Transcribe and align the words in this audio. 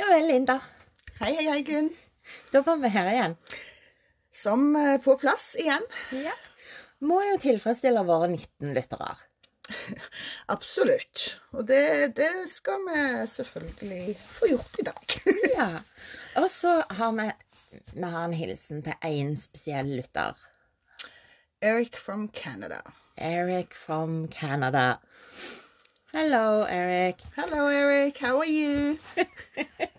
Ja 0.00 0.06
vel, 0.08 0.26
Linda. 0.26 0.54
Hei, 1.18 1.34
hei, 1.34 1.44
hei, 1.50 1.62
Gunn. 1.62 1.90
Da 2.50 2.62
var 2.64 2.78
vi 2.80 2.88
her 2.88 3.08
igjen. 3.10 3.34
Som 4.32 4.62
eh, 4.76 4.96
på 5.04 5.12
plass 5.20 5.50
igjen. 5.60 5.84
Ja. 6.16 6.32
Må 7.04 7.18
jo 7.26 7.34
tilfredsstille 7.42 8.00
våre 8.08 8.30
19 8.32 8.72
lyttere. 8.78 9.10
Absolutt. 10.54 11.26
Og 11.52 11.68
det, 11.68 11.82
det 12.16 12.30
skal 12.48 12.80
vi 12.86 13.02
selvfølgelig 13.34 14.16
få 14.38 14.50
gjort 14.54 14.80
i 14.80 14.86
dag. 14.88 15.18
Ja. 15.58 15.68
Og 16.40 16.48
så 16.48 16.78
har 16.96 17.12
vi, 17.20 17.28
vi 17.92 18.14
har 18.16 18.24
en 18.24 18.40
hilsen 18.40 18.80
til 18.86 19.04
én 19.04 19.36
spesiell 19.36 19.92
lytter. 20.00 20.32
Eric 21.60 22.00
from 22.00 22.30
Canada. 22.32 22.80
Eric 23.18 23.76
from 23.76 24.28
Canada. 24.32 24.94
Hello, 26.12 26.64
Eric. 26.64 27.20
Hello, 27.36 27.68
Eric. 27.68 28.16
How 28.18 28.38
are 28.38 28.46
you? 28.46 28.98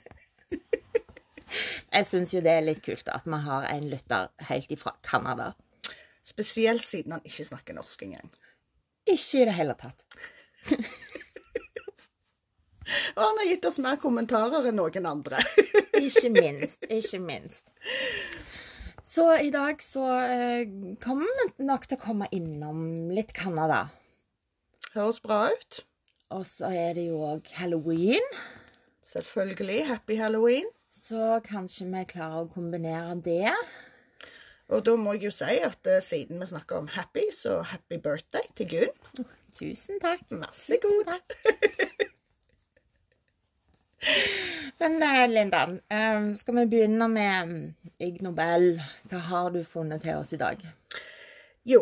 Jeg 1.91 2.07
syns 2.07 2.33
jo 2.35 2.41
det 2.43 2.53
er 2.53 2.65
litt 2.65 2.83
kult 2.85 3.09
at 3.11 3.27
vi 3.27 3.39
har 3.45 3.67
en 3.71 3.89
lytter 3.91 4.29
helt 4.49 4.71
ifra 4.73 4.95
Canada. 5.05 5.51
Spesielt 6.23 6.85
siden 6.85 7.17
han 7.17 7.25
ikke 7.25 7.47
snakker 7.47 7.75
norsk 7.75 8.05
engang. 8.05 8.29
Ikke 9.09 9.41
i 9.41 9.47
det 9.49 9.57
hele 9.57 9.75
tatt. 9.79 10.05
Og 13.15 13.21
han 13.23 13.39
har 13.39 13.47
gitt 13.49 13.65
oss 13.67 13.79
mer 13.83 13.97
kommentarer 14.01 14.67
enn 14.69 14.77
noen 14.79 15.07
andre. 15.07 15.39
Ikke 16.01 16.31
minst. 16.33 16.83
Ikke 16.89 17.19
minst. 17.23 17.71
Så 19.03 19.25
i 19.41 19.51
dag 19.53 19.81
så 19.83 20.05
eh, 20.23 20.67
kommer 21.01 21.27
vi 21.57 21.65
nok 21.67 21.87
til 21.87 21.97
å 21.97 22.01
komme 22.01 22.27
innom 22.35 23.09
litt 23.15 23.33
Canada. 23.37 23.85
Høres 24.93 25.21
bra 25.23 25.45
ut. 25.51 25.81
Og 26.31 26.45
så 26.47 26.71
er 26.71 26.95
det 26.95 27.07
jo 27.09 27.21
òg 27.27 27.47
halloween. 27.57 28.27
Selvfølgelig. 29.07 29.81
Happy 29.89 30.19
halloween. 30.19 30.67
Så 30.91 31.39
kanskje 31.45 31.85
vi 31.87 32.01
klarer 32.03 32.43
å 32.43 32.49
kombinere 32.51 33.13
det. 33.23 33.51
Og 34.75 34.81
da 34.83 34.97
må 34.99 35.13
jeg 35.15 35.29
jo 35.29 35.35
si 35.35 35.53
at 35.63 35.87
uh, 35.87 36.01
siden 36.03 36.41
vi 36.41 36.47
snakker 36.49 36.81
om 36.81 36.89
happy, 36.91 37.29
så 37.31 37.61
happy 37.63 37.95
birthday 38.03 38.43
til 38.59 38.67
Gunn. 38.73 39.25
Tusen 39.55 40.01
takk. 40.03 40.25
Vær 40.27 40.51
så 40.55 40.75
god. 40.83 41.11
Men 44.81 44.97
uh, 44.99 45.27
Linda, 45.31 45.61
uh, 45.71 46.27
skal 46.35 46.59
vi 46.59 46.65
begynne 46.73 47.07
med 47.11 47.53
mm, 47.53 47.63
Ig 48.03 48.19
Nobel? 48.27 48.75
Hva 49.07 49.23
har 49.29 49.47
du 49.55 49.61
funnet 49.63 50.03
til 50.03 50.19
oss 50.19 50.35
i 50.35 50.41
dag? 50.41 50.59
Jo, 51.67 51.81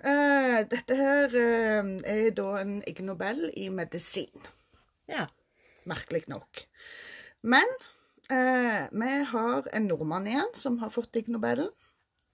dette 0.00 0.96
her 0.96 1.34
er 1.36 2.30
da 2.32 2.54
en 2.56 2.78
Ig 2.88 3.02
Nobel 3.04 3.50
i 3.52 3.68
medisin. 3.74 4.46
Ja. 5.10 5.26
Merkelig 5.90 6.22
nok. 6.32 6.62
Men 7.42 7.68
eh, 8.30 8.86
vi 8.92 9.10
har 9.32 9.68
en 9.72 9.88
nordmann 9.90 10.28
igjen 10.30 10.54
som 10.54 10.78
har 10.82 10.92
fått 10.94 11.16
Ig 11.20 11.28
Nobelen. 11.32 11.68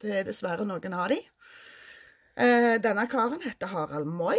Det 0.03 0.13
er 0.21 0.29
dessverre 0.29 0.67
noen 0.69 0.95
av 0.97 1.09
de. 1.13 1.19
Eh, 2.37 2.77
denne 2.85 3.07
karen 3.09 3.43
heter 3.45 3.73
Harald 3.73 4.09
Moi. 4.13 4.37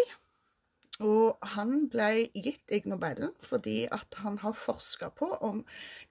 Og 1.02 1.38
han 1.54 1.86
ble 1.94 2.28
gitt 2.34 2.74
Ig 2.74 2.88
Nobelen 2.90 3.34
fordi 3.44 3.84
at 3.94 4.18
han 4.24 4.40
har 4.42 4.58
forska 4.58 5.12
på 5.14 5.30
om 5.46 5.64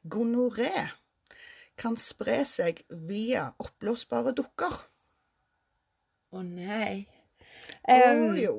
gonoré 0.02 0.88
kan 1.76 1.96
spre 2.00 2.40
seg 2.48 2.80
via 3.08 3.50
oppblåsbare 3.60 4.32
dukker. 4.36 4.78
Å 6.32 6.42
nei. 6.42 7.04
Å 7.06 7.12
Um, 7.86 8.36
jo. 8.38 8.54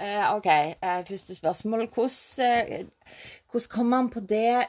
Uh, 0.00 0.36
OK, 0.36 0.48
uh, 0.80 1.02
første 1.08 1.34
spørsmål. 1.36 1.86
Hvordan, 1.92 2.80
uh, 2.80 3.24
hvordan 3.50 3.70
kom 3.72 3.86
man 3.92 4.10
på 4.12 4.20
det? 4.20 4.66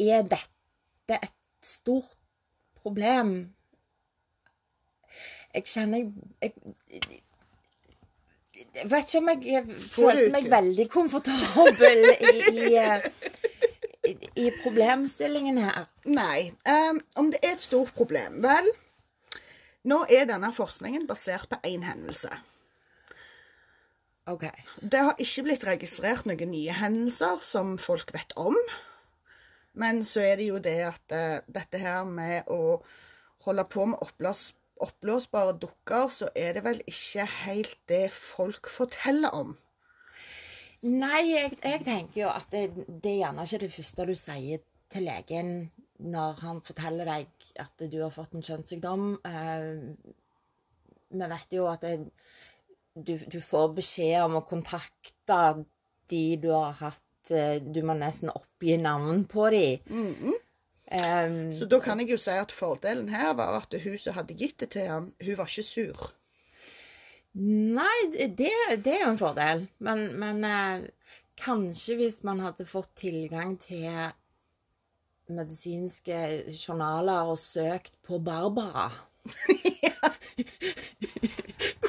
Er 0.00 0.24
dette 0.24 1.16
et 1.16 1.34
stort 1.64 2.16
problem? 2.80 3.50
Jeg 5.54 5.66
kjenner 5.66 5.98
jeg, 5.98 6.52
jeg, 6.92 7.20
jeg 8.76 8.90
vet 8.90 9.08
ikke 9.08 9.20
om 9.20 9.30
jeg, 9.32 9.64
følte 9.90 10.28
meg 10.34 10.50
veldig 10.52 10.86
komfortabel 10.92 12.04
i, 12.12 12.34
i, 12.64 14.12
i, 14.12 14.14
i 14.44 14.50
problemstillingen 14.62 15.58
her. 15.60 15.88
Nei. 16.08 16.52
Um, 16.64 17.00
om 17.20 17.32
det 17.32 17.42
er 17.42 17.56
et 17.56 17.64
stort 17.64 17.92
problem 17.96 18.40
Vel, 18.44 18.70
nå 19.90 20.04
er 20.12 20.28
denne 20.28 20.52
forskningen 20.54 21.08
basert 21.08 21.48
på 21.50 21.58
én 21.66 21.84
hendelse. 21.88 22.30
Okay. 24.30 24.54
Det 24.78 25.00
har 25.02 25.18
ikke 25.18 25.46
blitt 25.48 25.66
registrert 25.66 26.28
noen 26.28 26.52
nye 26.52 26.74
hendelser 26.76 27.40
som 27.42 27.74
folk 27.80 28.12
vet 28.14 28.36
om. 28.38 28.54
Men 29.78 30.02
så 30.06 30.22
er 30.24 30.40
det 30.40 30.48
jo 30.48 30.58
det 30.62 30.78
at 30.88 31.14
eh, 31.14 31.42
dette 31.46 31.78
her 31.78 32.02
med 32.08 32.48
å 32.50 32.80
holde 33.46 33.64
på 33.70 33.86
med 33.88 34.02
oppblås, 34.02 34.50
oppblåsbare 34.82 35.56
dukker, 35.62 36.08
så 36.10 36.30
er 36.34 36.56
det 36.56 36.64
vel 36.66 36.80
ikke 36.88 37.26
helt 37.44 37.76
det 37.90 38.08
folk 38.14 38.70
forteller 38.70 39.34
om. 39.36 39.54
Nei, 40.88 41.20
jeg, 41.28 41.58
jeg 41.60 41.84
tenker 41.84 42.22
jo 42.22 42.32
at 42.32 42.48
det, 42.52 42.70
det 42.88 43.12
er 43.12 43.22
gjerne 43.26 43.44
ikke 43.44 43.62
det 43.66 43.74
første 43.74 44.08
du 44.08 44.14
sier 44.16 44.62
til 44.90 45.06
legen 45.06 45.52
når 46.00 46.38
han 46.40 46.62
forteller 46.64 47.04
deg 47.04 47.50
at 47.60 47.84
du 47.92 47.98
har 48.00 48.12
fått 48.14 48.34
en 48.34 48.44
kjønnssykdom. 48.46 49.10
Eh, 49.28 50.16
vi 51.10 51.28
vet 51.34 51.52
jo 51.52 51.66
at 51.68 51.84
det, 51.84 52.08
du, 52.94 53.14
du 53.20 53.38
får 53.44 53.74
beskjed 53.76 54.24
om 54.24 54.38
å 54.40 54.46
kontakte 54.48 55.40
de 56.10 56.24
du 56.40 56.48
har 56.54 56.74
hatt 56.80 57.04
eh, 57.34 57.58
Du 57.60 57.82
må 57.86 57.96
nesten 57.98 58.30
oppgi 58.32 58.76
navn 58.80 59.24
på 59.30 59.50
de. 59.54 59.64
Eh, 60.90 61.34
Så 61.54 61.68
da 61.70 61.80
kan 61.84 62.00
jeg 62.00 62.10
jo 62.14 62.18
si 62.20 62.32
at 62.34 62.52
fordelen 62.54 63.08
her 63.12 63.34
var 63.38 63.60
at 63.60 63.76
hun 63.84 63.98
som 64.00 64.16
hadde 64.16 64.34
gitt 64.38 64.58
det 64.64 64.70
til 64.76 64.88
ham, 64.88 65.10
hun 65.20 65.36
var 65.38 65.50
ikke 65.50 65.66
sur. 65.66 66.08
Nei, 67.34 67.98
det, 68.10 68.50
det 68.82 68.94
er 68.96 69.04
jo 69.04 69.12
en 69.12 69.20
fordel. 69.20 69.66
Men, 69.78 70.06
men 70.18 70.42
eh, 70.48 70.88
kanskje 71.38 71.98
hvis 72.00 72.22
man 72.26 72.40
hadde 72.42 72.66
fått 72.66 72.90
tilgang 72.98 73.54
til 73.62 73.86
medisinske 75.30 76.16
journaler 76.50 77.28
og 77.30 77.38
søkt 77.38 77.94
på 78.02 78.18
Barbara 78.18 78.88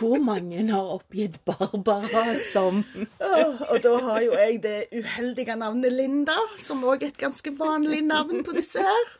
Hvor 0.01 0.17
mange 0.25 0.63
har 0.71 0.93
oppgitt 0.97 1.37
Barbara 1.45 2.35
som 2.51 2.81
og 3.21 3.75
da 3.83 3.91
har 4.07 4.21
jo 4.25 4.31
jeg 4.33 4.61
det 4.63 4.77
uheldige 4.97 5.55
navnet 5.61 5.93
Linda, 5.93 6.37
som 6.59 6.81
òg 6.89 7.03
er 7.05 7.11
et 7.13 7.19
ganske 7.21 7.53
vanlig 7.59 8.01
navn 8.07 8.41
på 8.47 8.55
disse 8.57 8.81
her. 8.81 9.11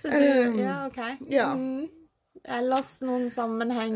Så 0.00 0.08
du, 0.08 0.60
Ja, 0.62 0.86
OK. 0.88 1.02
ja. 1.32 1.50
Mm. 1.54 1.84
Ellers 2.44 2.98
noen 3.00 3.30
sammenheng 3.32 3.94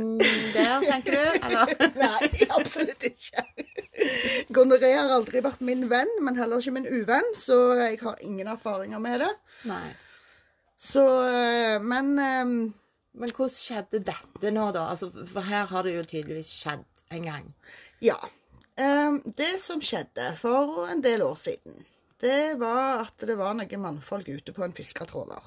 der, 0.55 0.81
tenker 0.81 1.13
du? 1.19 1.25
Eller? 1.45 1.73
Nei, 2.01 2.29
absolutt 2.57 3.05
ikke. 3.05 3.43
Gonoré 4.57 4.95
har 4.97 5.13
aldri 5.13 5.43
vært 5.45 5.61
min 5.69 5.85
venn, 5.91 6.09
men 6.25 6.39
heller 6.39 6.63
ikke 6.63 6.73
min 6.79 6.89
uvenn, 6.89 7.29
så 7.37 7.59
jeg 7.77 7.99
har 8.01 8.17
ingen 8.25 8.49
erfaringer 8.49 9.03
med 9.05 9.21
det. 9.25 9.33
Nei. 9.69 9.89
Så 10.79 11.05
eh, 11.29 11.77
Men 11.83 12.13
eh, 12.23 12.55
Men 13.15 13.31
hvordan 13.33 13.55
skjedde 13.55 14.03
dette 14.05 14.51
nå, 14.55 14.73
da? 14.77 14.89
Altså, 14.93 15.09
for 15.27 15.41
her 15.49 15.67
har 15.67 15.83
det 15.87 15.95
jo 15.97 16.03
tydeligvis 16.05 16.51
skjedd 16.61 16.85
en 17.17 17.23
gang. 17.25 17.55
ja. 18.01 18.19
Eh, 18.79 19.17
Det 19.37 19.61
som 19.61 19.81
skjedde 19.81 20.37
for 20.39 20.87
en 20.87 21.01
del 21.03 21.23
år 21.23 21.35
siden, 21.37 21.85
det 22.21 22.59
var 22.61 23.01
at 23.07 23.17
det 23.27 23.35
var 23.39 23.55
noen 23.55 23.81
mannfolk 23.83 24.29
ute 24.29 24.53
på 24.53 24.63
en 24.65 24.73
fisketråler. 24.73 25.43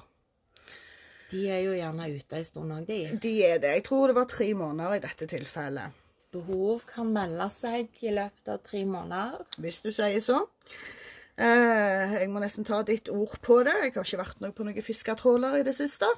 De 1.30 1.46
er 1.48 1.62
jo 1.64 1.72
gjerne 1.72 2.10
ute 2.12 2.36
en 2.36 2.44
stund 2.44 2.72
òg, 2.72 2.86
de. 2.86 2.98
De 3.16 3.32
er 3.46 3.58
det. 3.58 3.70
Jeg 3.78 3.84
tror 3.84 4.08
det 4.10 4.16
var 4.18 4.28
tre 4.28 4.50
måneder 4.54 4.98
i 4.98 5.00
dette 5.00 5.26
tilfellet. 5.32 5.92
Behov 6.32 6.82
kan 6.88 7.08
melde 7.12 7.46
seg 7.52 7.88
i 8.04 8.12
løpet 8.12 8.48
av 8.52 8.60
tre 8.64 8.84
måneder. 8.84 9.40
hvis 9.58 9.80
du 9.80 9.90
sier 9.92 10.20
så. 10.20 10.42
Eh, 11.38 12.18
jeg 12.20 12.28
må 12.28 12.40
nesten 12.40 12.64
ta 12.68 12.82
ditt 12.82 13.08
ord 13.08 13.38
på 13.40 13.62
det. 13.64 13.72
Jeg 13.82 13.94
har 13.94 14.04
ikke 14.04 14.20
vært 14.20 14.40
noe 14.44 14.52
på 14.52 14.64
noen 14.68 14.84
fisketråler 14.84 15.60
i 15.60 15.62
det 15.64 15.74
siste. 15.74 16.08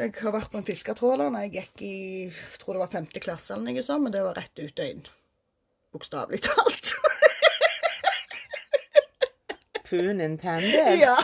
Jeg 0.00 0.14
har 0.22 0.32
vært 0.32 0.50
på 0.52 0.56
en 0.60 0.64
fisketråler 0.64 1.28
da 1.34 1.42
jeg 1.44 1.52
gikk 1.58 1.82
i 1.84 1.94
jeg 2.30 2.60
tror 2.62 2.76
det 2.76 2.82
var 2.84 2.92
femte 2.92 3.20
klasse, 3.20 3.52
eller 3.54 3.68
noe 3.74 3.84
sånt, 3.84 4.04
men 4.06 4.14
det 4.14 4.22
var 4.24 4.38
rett 4.38 4.56
ut 4.62 4.80
og 4.80 4.86
inn. 4.86 5.02
Bokstavelig 5.92 6.40
talt. 6.46 6.92
Pun 9.90 10.20
intended. 10.22 11.00
ja. 11.02 11.16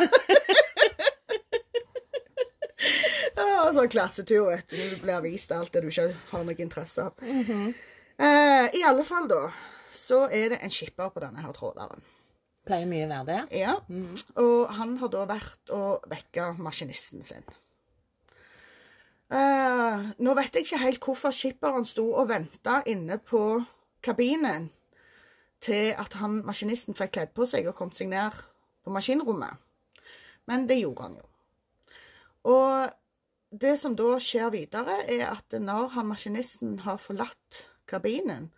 ja, 3.37 3.61
sånn 3.73 3.90
klassetur, 3.93 4.49
vet 4.50 4.67
du. 4.73 4.76
Du 4.76 4.96
blir 5.05 5.22
vist 5.25 5.52
alt 5.55 5.72
det 5.75 5.84
du 5.84 5.88
ikke 5.93 6.08
har 6.32 6.44
noe 6.49 6.58
interesse 6.67 7.06
av. 7.06 7.22
eh, 8.19 8.67
I 8.75 8.82
alle 8.88 9.05
fall, 9.06 9.29
da, 9.31 9.40
så 9.94 10.25
er 10.29 10.50
det 10.56 10.61
en 10.67 10.75
skipper 10.75 11.12
på 11.14 11.22
denne 11.22 11.44
her 11.46 11.55
tråleren. 11.56 12.02
Pleier 12.67 12.88
mye 12.90 13.06
å 13.06 13.12
være 13.12 13.26
det. 13.31 13.40
Ja, 13.62 13.76
og 14.43 14.72
han 14.75 14.96
har 14.99 15.12
da 15.14 15.22
vært 15.31 15.70
og 15.76 16.08
vekka 16.11 16.50
maskinisten 16.58 17.22
sin. 17.22 17.46
Eh, 19.26 20.02
nå 20.23 20.34
vet 20.38 20.55
jeg 20.55 20.67
ikke 20.67 20.82
helt 20.84 21.02
hvorfor 21.02 21.34
skipperen 21.34 21.87
sto 21.87 22.05
og 22.14 22.28
venta 22.31 22.78
inne 22.87 23.19
på 23.19 23.40
kabinen 24.05 24.69
til 25.62 25.96
at 25.99 26.14
han, 26.20 26.44
maskinisten 26.46 26.94
fikk 26.94 27.17
kledd 27.17 27.32
på 27.34 27.49
seg 27.50 27.67
og 27.67 27.75
kom 27.78 27.90
seg 27.96 28.12
ned 28.12 28.37
på 28.87 28.94
maskinrommet. 28.94 29.58
Men 30.46 30.69
det 30.70 30.78
gjorde 30.78 31.08
han 31.08 31.19
jo. 31.19 31.26
Og 32.46 32.94
det 33.50 33.75
som 33.81 33.96
da 33.99 34.14
skjer 34.23 34.52
videre, 34.55 35.00
er 35.11 35.26
at 35.32 35.58
når 35.58 35.96
han 35.96 36.11
maskinisten 36.12 36.79
har 36.87 37.02
forlatt 37.02 37.64
kabinen, 37.90 38.52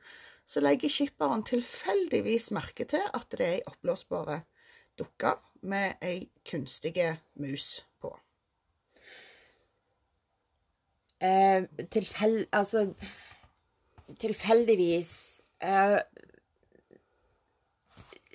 så 0.49 0.61
legger 0.61 0.93
skipperen 0.93 1.45
tilfeldigvis 1.49 2.51
merke 2.57 2.85
til 2.89 3.05
at 3.09 3.29
det 3.33 3.45
er 3.45 3.57
ei 3.59 3.67
oppblåsbar 3.69 4.39
dukke 4.99 5.35
med 5.69 6.01
ei 6.05 6.29
kunstige 6.49 7.15
mus 7.41 7.79
på. 8.01 8.13
Eh, 11.21 11.65
tilfell... 11.91 12.45
Altså 12.55 12.89
Tilfeldigvis 14.19 15.11
eh, 15.61 15.99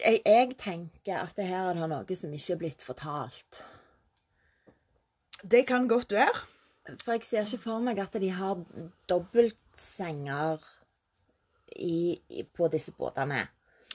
jeg, 0.03 0.19
jeg 0.21 0.51
tenker 0.59 1.23
at 1.23 1.33
det 1.37 1.47
her 1.49 1.71
er 1.71 1.79
det 1.79 1.87
noe 1.89 2.17
som 2.17 2.35
ikke 2.35 2.53
er 2.53 2.59
blitt 2.61 2.85
fortalt. 2.85 3.61
Det 5.43 5.63
kan 5.67 5.87
godt 5.89 6.13
være. 6.13 6.43
For 6.99 7.15
jeg 7.15 7.25
ser 7.25 7.47
ikke 7.47 7.63
for 7.63 7.83
meg 7.83 7.99
at 8.03 8.15
de 8.19 8.29
har 8.35 8.59
dobbeltsenger 9.09 10.63
i, 11.79 12.19
i, 12.29 12.43
på 12.43 12.67
disse 12.71 12.93
båtene. 12.97 13.45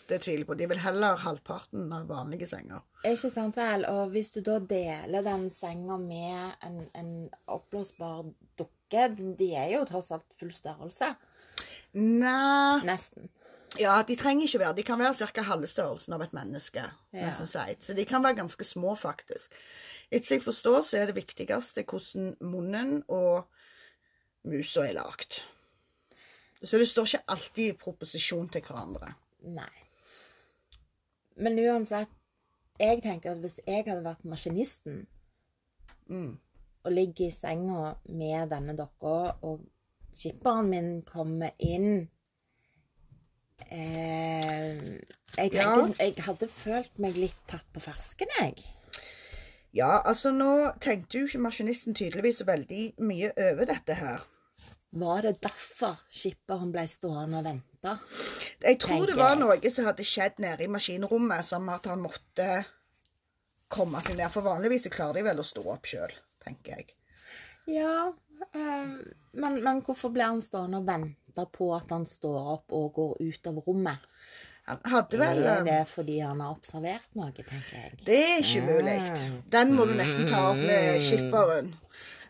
Det 0.08 0.22
tviler 0.24 0.42
jeg 0.42 0.48
på. 0.48 0.56
De 0.56 0.68
vil 0.70 0.80
heller 0.80 1.20
halvparten 1.20 1.90
av 1.92 2.08
vanlige 2.08 2.48
senger. 2.48 2.80
Ikke 3.06 3.30
sant 3.30 3.56
vel? 3.58 3.84
Og 3.86 4.10
hvis 4.14 4.32
du 4.34 4.40
da 4.42 4.58
deler 4.58 5.22
den 5.22 5.46
senga 5.54 5.96
med 6.02 6.64
en, 6.66 6.80
en 6.98 7.10
oppblåsbar 7.46 8.24
dukke 8.58 9.04
De 9.38 9.52
er 9.54 9.74
jo 9.76 9.84
tross 9.86 10.10
alt 10.16 10.26
full 10.40 10.50
størrelse. 10.54 11.12
Nei 11.94 12.80
Nesten. 12.86 13.28
Ja, 13.76 13.98
de 14.02 14.16
trenger 14.16 14.46
ikke 14.46 14.62
være. 14.62 14.76
De 14.78 14.84
kan 14.86 14.98
være 14.98 15.28
ca. 15.28 15.44
halve 15.44 15.68
størrelsen 15.68 16.16
av 16.16 16.22
et 16.24 16.32
menneske. 16.32 16.82
Ja. 17.12 17.32
sagt. 17.44 17.84
Så 17.84 17.94
de 17.94 18.04
kan 18.08 18.24
være 18.24 18.40
ganske 18.40 18.64
små, 18.64 18.94
faktisk. 18.96 19.54
Etter 20.10 20.36
jeg 20.38 20.42
forstår, 20.42 20.82
så 20.82 20.96
er 20.96 21.10
det 21.10 21.18
viktigste 21.18 21.84
hvordan 21.84 22.34
munnen 22.40 23.02
og 23.08 23.44
musa 24.48 24.86
er 24.88 24.96
lagd. 24.96 25.42
Så 26.62 26.78
det 26.80 26.88
står 26.88 27.06
ikke 27.06 27.34
alltid 27.34 27.66
i 27.68 27.76
proposisjon 27.76 28.48
til 28.48 28.64
hverandre. 28.64 29.12
Nei. 29.52 29.74
Men 31.38 31.60
uansett, 31.62 32.10
jeg 32.80 33.02
tenker 33.02 33.32
at 33.32 33.38
hvis 33.42 33.58
jeg 33.66 33.84
hadde 33.86 34.04
vært 34.04 34.24
maskinisten 34.24 35.06
Mm. 36.08 36.38
og 36.84 36.92
ligger 36.92 37.26
i 37.26 37.30
senga 37.30 37.94
med 38.08 38.48
denne 38.50 38.72
dokka, 38.78 39.34
og 39.42 39.60
skipperen 40.16 40.70
min 40.70 41.02
kommer 41.02 41.50
inn 41.58 42.08
eh, 43.70 44.98
jeg, 45.36 45.52
Ja. 45.52 45.74
jeg 45.98 46.14
hadde 46.24 46.48
følt 46.48 46.98
meg 46.98 47.16
litt 47.16 47.36
tatt 47.50 47.66
på 47.74 47.80
fersken, 47.84 48.28
jeg. 48.40 48.54
Ja, 49.74 50.00
altså 50.04 50.30
nå 50.32 50.72
tenkte 50.80 51.18
jo 51.20 51.26
ikke 51.28 51.42
maskinisten 51.44 51.94
tydeligvis 51.94 52.38
så 52.40 52.46
veldig 52.48 52.94
mye 53.04 53.32
over 53.36 53.64
dette 53.68 53.94
her. 53.94 54.24
Var 54.90 55.22
det 55.22 55.34
derfor 55.44 55.98
skipperen 56.08 56.70
ble 56.72 56.86
stående 56.88 57.42
og 57.42 57.44
vente? 57.44 57.94
Jeg 58.64 58.78
tror 58.80 59.04
det 59.06 59.18
var 59.18 59.36
noe 59.36 59.58
som 59.70 59.88
hadde 59.88 60.06
skjedd 60.06 60.40
nede 60.42 60.64
i 60.64 60.70
maskinrommet, 60.72 61.44
som 61.44 61.68
at 61.72 61.90
han 61.90 62.00
måtte 62.00 62.48
komme 63.68 64.00
seg 64.04 64.16
ned. 64.16 64.32
For 64.32 64.46
vanligvis 64.46 64.88
så 64.88 64.94
klarer 64.94 65.20
de 65.20 65.26
vel 65.28 65.42
å 65.42 65.46
stå 65.46 65.64
opp 65.74 65.88
sjøl, 65.88 66.14
tenker 66.44 66.78
jeg. 66.78 66.96
Ja, 67.68 68.08
øh, 68.48 68.92
men, 69.36 69.60
men 69.60 69.82
hvorfor 69.84 70.12
ble 70.14 70.24
han 70.24 70.40
stående 70.44 70.80
og 70.80 70.88
vente 70.88 71.44
på 71.52 71.68
at 71.76 71.92
han 71.92 72.08
står 72.08 72.54
opp 72.56 72.76
og 72.76 72.92
går 72.96 73.16
ut 73.28 73.50
av 73.52 73.60
rommet? 73.66 74.08
Han 74.68 74.80
hadde 74.92 75.20
vel 75.20 75.38
Er 75.44 75.62
eh, 75.62 75.64
det 75.64 75.78
fordi 75.88 76.18
han 76.20 76.40
har 76.44 76.52
observert 76.52 77.08
noe, 77.16 77.30
tenker 77.36 77.76
jeg? 77.76 78.00
Det 78.04 78.18
er 78.24 78.42
ikke 78.42 78.64
mulig. 78.66 78.96
Den 79.52 79.72
må 79.76 79.86
du 79.88 79.94
nesten 79.96 80.28
ta 80.28 80.50
opp 80.50 80.60
med 80.60 81.00
skipperen. 81.04 81.70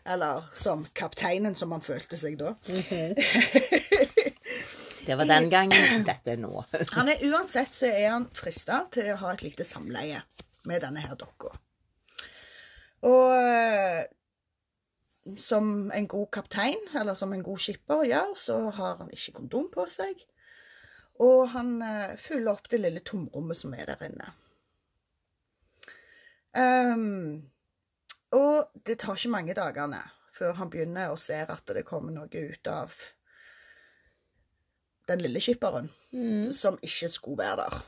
Eller 0.05 0.45
som 0.53 0.85
kapteinen, 0.93 1.55
som 1.55 1.71
han 1.75 1.81
følte 1.83 2.17
seg 2.17 2.37
da. 2.39 2.55
Det 5.09 5.15
var 5.17 5.25
den 5.25 5.49
gangen, 5.49 6.03
dette 6.05 6.35
er 6.35 6.37
nå. 6.37 6.63
Han 6.97 7.09
er 7.09 7.23
Uansett 7.25 7.71
så 7.73 7.87
er 7.89 8.11
han 8.11 8.27
frista 8.35 8.83
til 8.93 9.07
å 9.09 9.19
ha 9.23 9.31
et 9.33 9.41
lite 9.41 9.65
samleie 9.65 10.19
med 10.69 10.83
denne 10.83 11.01
her 11.01 11.17
dokka. 11.17 11.49
Og 13.09 13.31
eh, 13.33 14.03
som 15.39 15.89
en 15.95 16.07
god 16.07 16.29
kaptein, 16.35 16.83
eller 16.93 17.17
som 17.17 17.33
en 17.33 17.41
god 17.43 17.57
skipper 17.63 18.03
gjør, 18.05 18.35
så 18.37 18.59
har 18.75 18.99
han 19.01 19.09
ikke 19.15 19.39
kondom 19.39 19.71
på 19.73 19.87
seg. 19.89 20.21
Og 21.25 21.47
han 21.55 21.79
eh, 21.81 22.13
fyller 22.21 22.53
opp 22.53 22.69
det 22.69 22.83
lille 22.83 23.01
tomrommet 23.01 23.57
som 23.57 23.73
er 23.73 23.89
der 23.89 24.05
inne. 24.11 24.29
Ehm, 26.57 27.49
og 28.35 28.81
det 28.85 28.99
tar 29.01 29.17
ikke 29.17 29.33
mange 29.33 29.55
dagene 29.57 30.01
før 30.35 30.53
han 30.59 30.69
begynner 30.71 31.11
å 31.11 31.19
se 31.19 31.39
at 31.41 31.73
det 31.75 31.85
kommer 31.87 32.13
noe 32.15 32.29
ut 32.29 32.69
av 32.71 32.93
den 35.09 35.23
lille 35.23 35.41
skipperen 35.41 35.89
som 36.55 36.77
ikke 36.85 37.09
skulle 37.09 37.41
være 37.41 37.65
der. 37.65 37.79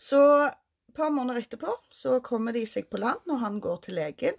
Så 0.00 0.20
et 0.90 0.96
par 0.96 1.12
måneder 1.14 1.42
etterpå 1.44 1.74
så 1.92 2.16
kommer 2.24 2.56
de 2.56 2.64
seg 2.66 2.88
på 2.90 2.98
land, 2.98 3.22
og 3.28 3.42
han 3.44 3.60
går 3.62 3.82
til 3.84 3.98
legen. 4.00 4.38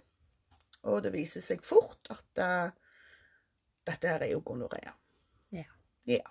Og 0.90 0.98
det 1.04 1.14
viser 1.14 1.40
seg 1.40 1.62
fort 1.64 2.10
at 2.10 2.42
uh, 2.42 2.74
dette 3.86 4.10
her 4.10 4.26
er 4.26 4.34
jo 4.34 4.42
gonoré. 4.44 4.82
Ja. 5.54 5.64
Yeah. 6.08 6.28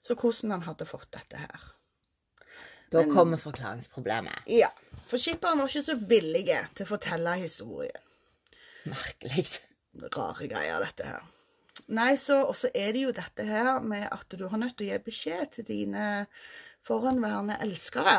Så 0.00 0.16
hvordan 0.16 0.56
han 0.56 0.64
hadde 0.64 0.88
fått 0.88 1.10
dette 1.12 1.38
her. 1.44 1.68
Da 2.92 3.04
kommer 3.12 3.40
forklaringsproblemet. 3.40 4.46
Ja. 4.48 4.70
For 5.08 5.20
skipperen 5.20 5.60
var 5.60 5.68
ikke 5.68 5.84
så 5.84 5.96
villig 6.08 6.44
til 6.48 6.86
å 6.86 6.88
fortelle 6.88 7.34
historien. 7.40 8.04
Merkelig. 8.88 9.44
Rare 10.14 10.48
greier, 10.48 10.80
dette 10.84 11.08
her. 11.08 11.26
Nei, 11.94 12.12
så 12.20 12.40
også 12.48 12.70
er 12.76 12.92
det 12.94 13.04
jo 13.06 13.12
dette 13.16 13.44
her 13.46 13.78
med 13.84 14.08
at 14.10 14.34
du 14.36 14.46
har 14.48 14.60
nødt 14.60 14.76
til 14.78 14.88
å 14.88 14.90
gi 14.92 15.04
beskjed 15.04 15.52
til 15.58 15.68
dine 15.68 16.08
foranværende 16.86 17.56
elskere. 17.64 18.18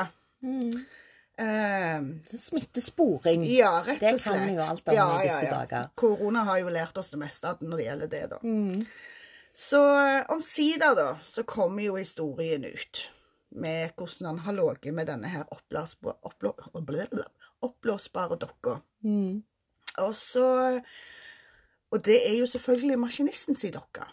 Eh, 1.39 1.99
Smittesporing. 2.37 3.45
Ja, 3.49 3.79
rett 3.85 4.01
og 4.03 4.19
slett. 4.21 4.23
Det 4.23 4.23
kan 4.23 4.47
vi 4.47 4.55
jo 4.55 4.65
alt 4.65 4.89
om 4.89 4.97
i 4.97 5.27
disse 5.27 5.51
dager. 5.51 5.93
Korona 5.99 6.43
har 6.49 6.63
jo 6.63 6.73
lært 6.73 6.97
oss 6.99 7.13
det 7.13 7.21
meste 7.21 7.53
når 7.61 7.77
det 7.77 7.85
gjelder 7.87 8.11
det, 8.15 8.25
da. 8.33 8.41
Så 9.59 9.83
eh, 9.99 10.25
omsider, 10.33 10.95
da, 10.97 11.13
så 11.31 11.45
kommer 11.47 11.83
jo 11.85 11.97
historien 11.99 12.65
ut. 12.67 13.05
Med 13.51 13.89
hvordan 13.97 14.27
han 14.27 14.39
har 14.45 14.53
ligget 14.53 14.93
med 14.93 15.07
denne 15.09 15.27
her 15.27 15.43
oppblåsbare 17.61 18.37
dokka. 18.39 18.75
Og 19.97 20.13
så 20.15 20.81
Og 21.91 22.05
det 22.05 22.19
er 22.29 22.35
jo 22.39 22.45
selvfølgelig 22.45 22.99
maskinisten 22.99 23.55
sin 23.55 23.73
dokke. 23.73 24.03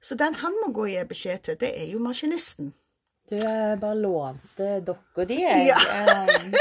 Så 0.00 0.14
den 0.14 0.34
han 0.34 0.52
må 0.64 0.72
gå 0.72 0.82
og 0.84 0.88
gi 0.92 1.04
beskjed 1.08 1.38
til, 1.42 1.56
det 1.60 1.70
er 1.80 1.86
jo 1.92 1.98
maskinisten. 1.98 2.74
Du 3.30 3.34
jeg 3.36 3.78
bare 3.80 3.96
lånte 3.98 4.68
dokka 4.86 5.24
di, 5.24 5.40
jeg. 5.42 5.66
Ja. 5.72 5.76
Eh, 5.76 6.52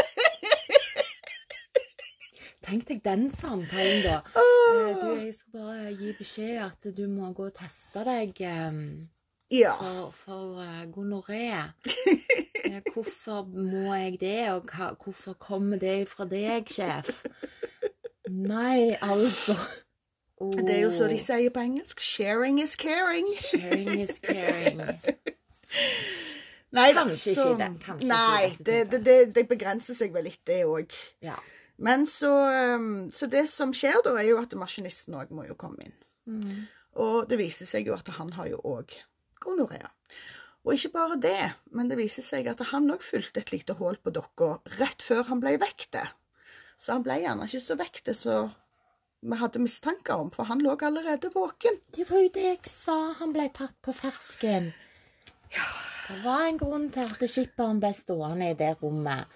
Tenk 2.67 2.87
deg 2.89 3.03
den 3.05 3.29
samtalen, 3.31 4.01
da. 4.03 4.17
Eh, 4.35 4.95
Du, 4.99 5.13
jeg 5.21 5.33
skal 5.35 5.51
bare 5.53 5.91
gi 5.95 6.13
beskjed 6.17 6.57
at 6.65 6.87
du 6.97 7.05
må 7.07 7.29
gå 7.35 7.45
og 7.47 7.53
teste 7.55 8.03
deg 8.07 8.41
eh, 8.43 8.71
Ja. 9.51 9.73
for, 9.79 10.11
for 10.11 10.59
uh, 10.59 10.83
gonoré. 10.91 11.53
Hvorfor 12.93 13.45
må 13.55 13.93
jeg 13.95 14.17
det, 14.19 14.49
og 14.51 14.65
hva, 14.73 14.89
hvorfor 15.03 15.37
kommer 15.39 15.79
det 15.79 16.07
fra 16.11 16.25
deg, 16.27 16.67
sjef? 16.67 17.23
Nei, 18.27 18.97
altså 19.01 19.55
Det 20.59 20.73
er 20.75 20.81
jo 20.83 20.89
så 20.91 21.07
de 21.07 21.17
sier 21.21 21.49
på 21.55 21.63
engelsk. 21.63 22.01
Sharing 22.03 22.59
is 22.61 22.75
caring. 22.75 23.27
Sharing 23.39 24.01
is 24.03 24.19
caring. 24.23 24.81
Nei 26.77 26.89
Kanskje 26.93 27.33
så- 27.35 27.45
ikke 27.53 27.57
det- 27.63 27.83
kanskje 27.85 28.07
Nei, 28.11 28.43
ikke 28.51 28.63
det, 28.67 28.91
det, 28.91 28.99
det, 29.05 29.17
det 29.35 29.47
begrenser 29.49 29.95
seg 29.95 30.11
vel 30.13 30.27
litt, 30.27 30.41
det 30.45 30.65
òg. 30.67 30.91
Ja. 31.23 31.37
Men 31.79 32.03
så, 32.09 32.33
um, 32.75 33.11
så 33.13 33.29
det 33.31 33.45
som 33.49 33.71
skjer 33.73 34.01
da, 34.03 34.17
er 34.19 34.27
jo 34.33 34.41
at 34.41 34.53
maskinisten 34.59 35.15
òg 35.15 35.31
må 35.31 35.47
jo 35.47 35.55
komme 35.55 35.87
inn. 35.87 35.95
Mm. 36.27 36.65
Og 36.99 37.29
det 37.29 37.37
viser 37.39 37.65
seg 37.69 37.87
jo 37.87 37.95
at 37.95 38.07
han 38.19 38.33
har 38.35 38.49
jo 38.51 38.59
òg 38.65 38.91
gonoré. 39.43 39.81
Og 40.67 40.75
ikke 40.75 40.93
bare 40.97 41.17
det, 41.23 41.51
men 41.71 41.87
det 41.87 41.99
viser 41.99 42.25
seg 42.25 42.47
at 42.51 42.61
han 42.73 42.89
òg 42.91 43.03
fylte 43.05 43.39
et 43.39 43.53
lite 43.53 43.77
hull 43.79 43.95
på 44.03 44.11
dokka 44.11 44.57
rett 44.81 45.03
før 45.05 45.23
han 45.29 45.39
ble 45.43 45.55
vekte. 45.61 46.03
Så 46.77 46.97
han 46.97 47.05
ble 47.05 47.21
gjerne 47.21 47.47
ikke 47.47 47.63
så 47.63 47.77
vekte 47.79 48.13
som 48.17 48.51
vi 49.21 49.37
hadde 49.39 49.61
mistanke 49.63 50.13
om, 50.13 50.29
for 50.29 50.45
han 50.49 50.61
lå 50.61 50.75
allerede 50.75 51.31
våken. 51.33 51.79
Det 51.95 52.05
var 52.09 52.21
jo 52.21 52.33
det 52.35 52.43
jeg 52.43 52.69
sa. 52.69 52.97
Han 53.21 53.33
ble 53.33 53.47
tatt 53.55 53.73
på 53.81 53.95
fersken. 53.95 54.69
Det 56.07 56.19
var 56.23 56.45
en 56.45 56.59
grunn 56.59 56.89
til 56.93 57.07
at 57.07 57.23
skipperen 57.31 57.81
ble 57.81 57.91
stående 57.97 58.51
i 58.51 58.57
det 58.59 58.75
rommet. 58.81 59.31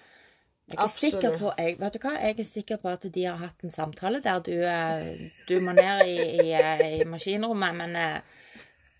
Jeg 0.70 0.76
er, 0.78 0.84
Absolutt. 0.84 1.16
sikker 1.16 1.38
på, 1.40 1.50
jeg, 1.58 1.74
vet 1.80 1.96
du 1.96 1.98
hva? 2.04 2.12
jeg 2.22 2.38
er 2.38 2.46
sikker 2.46 2.78
på 2.80 2.88
at 2.92 3.02
de 3.12 3.24
har 3.26 3.40
hatt 3.40 3.64
en 3.66 3.72
samtale 3.74 4.22
der 4.24 4.38
du, 4.46 4.54
eh, 4.62 5.26
du 5.48 5.56
må 5.60 5.74
ned 5.76 6.06
i, 6.06 6.14
i, 6.46 6.52
eh, 6.56 6.84
i 7.00 7.08
maskinrommet, 7.08 7.76
men 7.76 7.98
eh, 7.98 8.41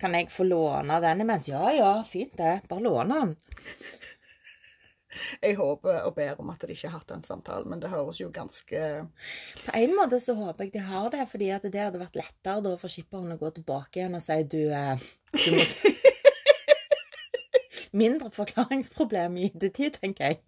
kan 0.03 0.15
jeg 0.19 0.31
få 0.31 0.45
låne 0.49 1.01
den 1.01 1.21
imens? 1.23 1.49
Ja 1.49 1.73
ja, 1.73 2.05
fint 2.09 2.37
det. 2.37 2.61
Bare 2.69 2.83
låne 2.83 3.21
den. 3.21 3.37
Jeg 5.43 5.57
håper 5.59 6.07
og 6.09 6.15
ber 6.17 6.41
om 6.41 6.51
at 6.51 6.63
de 6.65 6.73
ikke 6.73 6.89
har 6.89 6.99
hatt 6.99 7.11
den 7.13 7.23
samtalen, 7.23 7.69
men 7.69 7.81
det 7.83 7.91
høres 7.93 8.21
jo 8.23 8.31
ganske 8.33 8.79
På 9.67 9.75
en 9.77 9.93
måte 9.99 10.17
så 10.23 10.33
håper 10.39 10.65
jeg 10.65 10.73
de 10.73 10.85
har 10.87 11.11
det, 11.13 11.27
fordi 11.29 11.51
at 11.53 11.67
det 11.69 11.83
hadde 11.83 12.01
vært 12.01 12.17
lettere 12.17 12.65
da 12.65 12.73
for 12.81 12.93
skipperen 12.93 13.35
å 13.35 13.41
gå 13.41 13.51
tilbake 13.59 14.01
igjen 14.01 14.17
og 14.17 14.25
si 14.25 14.39
du, 14.49 14.63
eh, 14.73 15.05
du 15.37 15.51
må 15.59 15.67
Mindre 18.03 18.31
forklaringsproblem 18.33 19.37
i 19.37 19.51
ettertid, 19.51 20.01
tenker 20.01 20.33
jeg. 20.33 20.41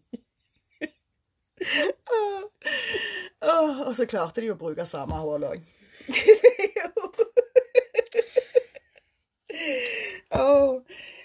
Og 3.44 3.92
så 3.99 4.08
klarte 4.08 4.40
de 4.40 4.49
å 4.54 4.56
bruke 4.56 4.87
samme 4.88 5.18
hull 5.20 5.44
òg. 5.50 5.61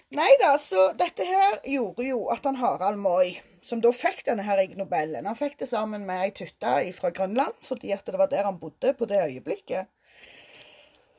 Nei 0.10 0.32
da, 0.42 0.56
så 0.58 0.88
dette 0.98 1.26
her 1.28 1.60
gjorde 1.70 2.08
jo 2.08 2.24
at 2.34 2.46
han 2.50 2.58
Harald 2.58 2.98
Moi, 2.98 3.36
som 3.62 3.82
da 3.84 3.92
fikk 3.94 4.24
denne 4.26 4.42
her 4.48 4.58
Ig 4.64 4.74
Nobelen 4.80 5.28
Han 5.30 5.38
fikk 5.38 5.60
det 5.60 5.68
sammen 5.70 6.08
med 6.08 6.24
ei 6.24 6.32
tytte 6.34 6.72
fra 6.98 7.12
Grønland, 7.14 7.54
fordi 7.66 7.92
at 7.94 8.06
det 8.10 8.18
var 8.18 8.32
der 8.32 8.48
han 8.50 8.58
bodde 8.62 8.96
på 8.98 9.06
det 9.10 9.22
øyeblikket. 9.28 9.92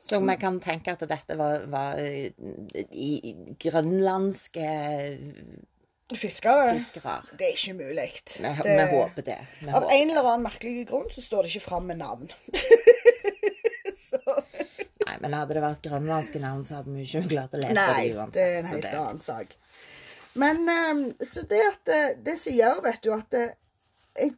Så 0.01 0.19
vi 0.19 0.35
kan 0.41 0.57
tenke 0.59 0.91
at 0.91 1.03
dette 1.07 1.37
var, 1.39 1.61
var 1.71 1.99
eh, 2.01 2.33
i 2.91 3.35
grønlandske 3.61 4.67
Fiskere. 6.11 6.73
fiskere. 6.75 7.13
Det 7.39 7.45
er 7.47 7.53
ikke 7.55 7.73
mulig. 7.77 8.07
Vi, 8.35 8.49
vi 8.65 8.87
håper 8.91 9.23
det. 9.23 9.37
Vi 9.61 9.69
Av 9.69 9.85
håper. 9.85 9.93
en 9.95 10.09
eller 10.09 10.27
annen 10.33 10.43
merkelig 10.49 10.87
grunn 10.89 11.07
så 11.13 11.23
står 11.23 11.45
det 11.47 11.53
ikke 11.53 11.69
fram 11.69 11.87
med 11.87 12.01
navn. 12.01 12.27
så 14.09 14.19
Nei, 15.11 15.17
men 15.19 15.33
hadde 15.35 15.57
det 15.57 15.63
vært 15.65 15.81
grønlandske 15.83 16.39
navn, 16.39 16.61
så 16.63 16.77
hadde 16.79 16.93
vi 16.95 17.03
ikke 17.03 17.25
klart 17.33 17.55
å 17.57 17.59
lese 17.59 17.75
Nei, 17.75 18.03
det 18.07 18.15
uansett. 18.15 18.33
det 18.37 18.43
er 18.47 18.59
en 18.61 18.69
helt 18.71 18.85
det- 18.85 18.93
annen 19.01 19.19
sak. 19.19 19.57
Men 20.39 20.61
eh, 20.71 21.25
så 21.27 21.43
det 21.49 21.59
at 21.67 21.81
det, 21.89 21.99
det 22.23 22.37
som 22.39 22.55
gjør, 22.55 22.79
vet 22.85 23.01
du, 23.03 23.09
at 23.11 23.27
det, 23.35 23.43
jeg 24.15 24.31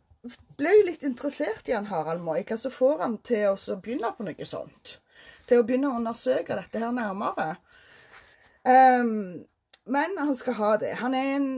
ble 0.58 0.72
jo 0.80 0.86
litt 0.88 1.04
interessert 1.06 1.70
i 1.70 1.76
han 1.76 1.86
Harald 1.92 2.24
Moi. 2.26 2.40
Hva 2.48 2.58
som 2.58 2.74
får 2.74 3.04
han 3.04 3.20
til 3.28 3.52
å 3.54 3.76
begynne 3.84 4.10
på 4.18 4.26
noe 4.26 4.48
sånt? 4.50 4.96
Til 5.46 5.62
å 5.62 5.66
begynne 5.68 5.92
å 5.92 6.00
undersøke 6.00 6.56
dette 6.58 6.82
her 6.82 6.94
nærmere. 6.96 7.52
Um, 8.64 9.44
men 9.86 10.18
han 10.18 10.36
skal 10.40 10.56
ha 10.58 10.72
det. 10.82 10.96
Han 11.04 11.14
er 11.14 11.36
en, 11.36 11.50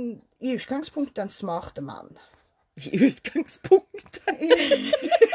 i 0.41 0.55
utgangspunktet 0.57 1.22
en 1.24 1.29
smart 1.31 1.79
mann. 1.86 2.12
I 2.75 2.98
utgangspunktet. 3.07 4.25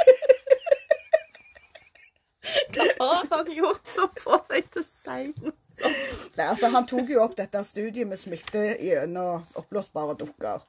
Hva 2.74 3.08
har 3.08 3.28
han 3.32 3.52
gjort 3.54 3.92
som 3.94 4.10
får 4.20 4.42
deg 4.52 4.70
til 4.74 4.82
å 4.82 4.86
si 4.86 5.20
noe 5.30 5.54
sånt? 5.66 6.34
Nei, 6.36 6.46
altså, 6.46 6.70
han 6.74 6.88
tok 6.90 7.12
jo 7.12 7.22
opp 7.24 7.36
dette 7.38 7.62
studiet 7.66 8.08
med 8.08 8.20
smitte 8.20 8.64
gjennom 8.82 9.46
oppblåsbare 9.60 10.16
dukker. 10.20 10.66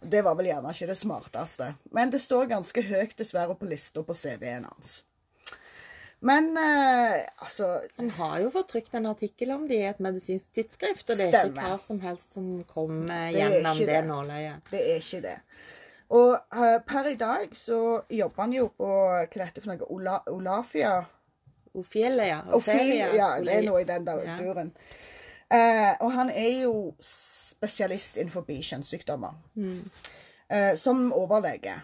Det 0.00 0.22
var 0.22 0.36
vel 0.38 0.50
gjerne 0.50 0.72
ikke 0.74 0.90
det 0.90 0.98
smarteste. 0.98 1.72
Men 1.96 2.12
det 2.12 2.20
står 2.22 2.50
ganske 2.50 2.82
høyt 2.84 3.16
dessverre 3.18 3.56
på 3.58 3.68
lista 3.68 4.04
på 4.06 4.16
CV-en 4.16 4.68
hans. 4.68 4.98
Men 6.24 6.56
eh, 6.56 7.26
altså 7.36 7.80
Han 7.96 8.10
har 8.16 8.38
jo 8.40 8.50
fått 8.54 8.70
trykt 8.72 8.94
en 8.96 9.08
artikkel 9.10 9.50
om 9.52 9.66
det 9.68 9.80
i 9.82 9.88
et 9.90 9.98
medisinsk 10.02 10.48
tidsskrift, 10.56 11.10
og 11.10 11.18
det 11.18 11.26
er 11.28 11.50
ikke 11.50 11.66
hva 11.66 11.80
som 11.80 12.00
helst 12.00 12.36
som 12.38 12.46
kommer 12.70 13.28
er 13.28 13.34
gjennom 13.36 13.82
det 13.82 13.90
det. 13.90 14.04
nåløyet. 14.08 14.70
Det 14.70 14.80
er 14.80 15.02
ikke 15.02 15.20
det. 15.26 15.36
Og 16.16 16.32
eh, 16.36 16.78
per 16.86 17.10
i 17.10 17.18
dag 17.20 17.52
så 17.58 17.80
jobber 18.08 18.46
han 18.46 18.56
jo 18.56 18.70
på 18.78 18.88
hva 18.88 19.26
det 19.26 19.48
heter 19.50 19.64
for 19.64 19.74
noe? 19.74 19.90
Ola, 19.92 20.16
Olafia? 20.32 20.96
Ofelia. 21.76 22.40
Ofil, 22.56 22.94
ja, 23.16 23.28
det 23.44 23.54
er 23.58 23.66
noe 23.66 23.80
i 23.82 23.88
den 23.88 24.04
Ja. 24.26 24.36
duren. 24.40 24.72
Eh, 25.50 25.92
og 26.00 26.12
han 26.12 26.30
er 26.30 26.62
jo 26.64 26.94
spesialist 27.00 28.16
innenfor 28.16 28.42
kjønnssykdommer. 28.62 29.34
Eh, 30.50 30.74
som 30.76 31.12
overlege. 31.12 31.74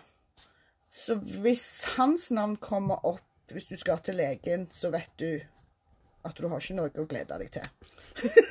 Så 0.89 1.15
hvis 1.43 1.85
hans 1.97 2.31
navn 2.31 2.57
kommer 2.57 3.05
opp 3.07 3.21
hvis 3.53 3.67
du 3.69 3.77
skal 3.77 3.99
til 3.99 4.17
legen, 4.17 4.67
så 4.71 4.91
vet 4.91 5.11
du 5.21 5.41
at 6.25 6.37
du 6.39 6.49
har 6.49 6.59
ikke 6.63 6.75
noe 6.79 6.91
å 7.03 7.07
glede 7.07 7.39
deg 7.39 7.51
til. 7.51 7.67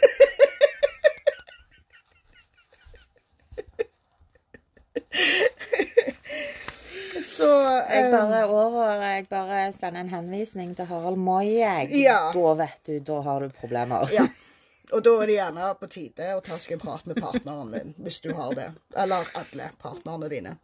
så 7.41 7.50
Jeg 7.89 8.05
eh, 8.05 8.12
bare, 8.13 8.41
over, 8.48 9.01
jeg 9.03 9.25
bare 9.31 9.63
sender 9.75 10.03
en 10.03 10.13
henvisning 10.13 10.71
til 10.77 10.88
Harald 10.89 11.19
Moi. 11.19 11.57
Ja. 11.98 12.31
Da 12.36 12.53
vet 12.60 12.79
du, 12.88 12.95
da 13.12 13.19
har 13.25 13.43
du 13.43 13.53
problemer. 13.55 14.07
Ja. 14.13 14.27
Og 14.95 15.03
da 15.05 15.13
er 15.21 15.29
det 15.29 15.38
gjerne 15.38 15.67
på 15.79 15.88
tide 15.91 16.33
å 16.36 16.41
ta 16.43 16.57
seg 16.60 16.75
en 16.75 16.81
prat 16.81 17.05
med 17.07 17.21
partneren 17.24 17.69
din, 17.71 17.93
hvis 18.03 18.19
du 18.25 18.33
har 18.36 18.51
det. 18.57 18.67
Eller 19.00 19.29
alle 19.39 19.69
partnerne 19.79 20.27
dine. 20.31 20.57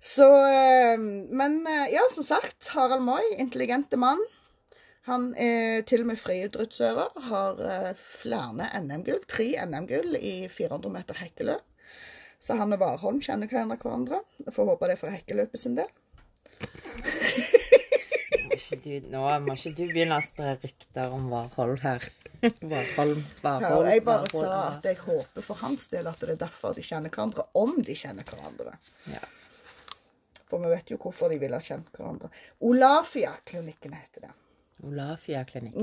Så 0.00 0.28
eh, 0.46 0.98
Men 0.98 1.58
eh, 1.66 1.88
ja, 1.96 2.04
som 2.14 2.26
sagt, 2.26 2.70
Harald 2.76 3.02
Moi, 3.06 3.22
intelligente 3.38 3.98
mann. 4.00 4.22
Han 5.08 5.32
er 5.34 5.82
til 5.88 6.04
og 6.04 6.12
med 6.12 6.20
friidrettsører. 6.20 7.16
Har 7.30 7.64
flere 7.98 8.68
NM-gull. 8.78 9.24
Tre 9.26 9.48
NM-gull 9.66 10.14
i 10.20 10.34
400 10.52 10.92
meter 10.94 11.18
hekkeløp. 11.18 11.66
Så 12.40 12.56
han 12.56 12.72
og 12.72 12.80
Warholm 12.80 13.18
kjenner 13.20 13.50
hverandre. 13.50 13.76
hverandre. 13.82 14.20
Jeg 14.46 14.54
får 14.56 14.70
håpe 14.72 14.88
det 14.88 14.94
er 14.96 15.00
for 15.02 15.12
hekkeløpet 15.12 15.60
sin 15.60 15.74
del. 15.76 15.90
Må 18.40 18.56
ikke 18.56 18.78
du, 18.84 18.94
nå 19.12 19.24
må 19.44 19.54
ikke 19.58 19.72
du 19.76 19.82
begynne 19.90 20.16
å 20.18 20.24
spre 20.24 20.54
rykter 20.62 21.12
om 21.14 21.28
Warholm 21.32 21.76
her. 21.84 22.06
Warholm, 22.40 23.20
Ja, 23.44 23.52
Warhold, 23.60 23.90
jeg 23.90 24.04
bare 24.06 24.24
Varholm, 24.24 24.46
sa 24.46 24.62
at 24.70 24.88
jeg 24.88 24.98
håper 25.04 25.44
for 25.44 25.60
hans 25.60 25.86
del 25.92 26.08
at 26.08 26.22
det 26.24 26.32
er 26.34 26.40
derfor 26.46 26.74
de 26.76 26.84
kjenner 26.86 27.12
hverandre, 27.12 27.44
om 27.60 27.76
de 27.84 27.96
kjenner 27.98 28.24
hverandre. 28.24 28.72
Ja. 29.12 29.20
For 30.50 30.64
vi 30.64 30.72
vet 30.72 30.90
jo 30.90 30.98
hvorfor 30.98 31.30
de 31.30 31.38
ville 31.38 31.60
ha 31.60 31.62
kjent 31.62 31.92
hverandre. 31.94 32.32
Olafia-klinikken 32.66 33.92
heter 33.94 34.26
det. 34.26 34.32
Olafia 34.88 35.44
klinikk. 35.44 35.76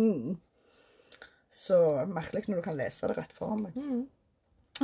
Så 1.53 1.77
merkelig 2.09 2.47
når 2.49 2.59
du 2.59 2.65
kan 2.65 2.77
lese 2.79 3.07
det 3.11 3.17
rett 3.19 3.33
foran 3.37 3.67
meg. 3.67 3.77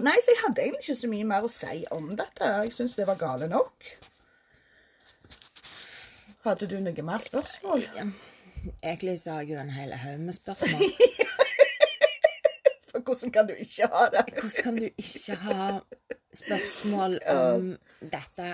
Nei, 0.01 0.15
så 0.23 0.33
jeg 0.33 0.41
hadde 0.41 0.61
egentlig 0.61 0.81
ikke 0.81 0.95
så 0.97 1.07
mye 1.11 1.25
mer 1.29 1.45
å 1.45 1.49
si 1.53 1.83
om 1.93 2.07
dette. 2.17 2.47
Jeg 2.65 2.73
syns 2.73 2.95
det 2.97 3.05
var 3.05 3.19
gale 3.19 3.45
nok. 3.51 3.85
Hadde 6.43 6.67
du 6.71 6.79
noe 6.81 7.03
mer 7.05 7.21
spørsmål? 7.21 7.85
Egentlig 8.81 9.19
så 9.21 9.35
har 9.35 9.43
jeg 9.43 9.53
jo 9.53 9.59
en 9.61 9.69
hel 9.75 9.93
haug 10.01 10.23
med 10.25 10.33
spørsmål. 10.33 10.89
For 12.89 13.05
hvordan 13.05 13.33
kan 13.35 13.49
du 13.49 13.53
ikke 13.53 13.89
ha 13.93 14.07
det? 14.13 14.23
Hvordan 14.33 14.65
kan 14.65 14.79
du 14.81 14.87
ikke 14.89 15.37
ha 15.45 15.69
spørsmål 16.41 17.19
om 17.35 17.69
dette? 18.01 18.49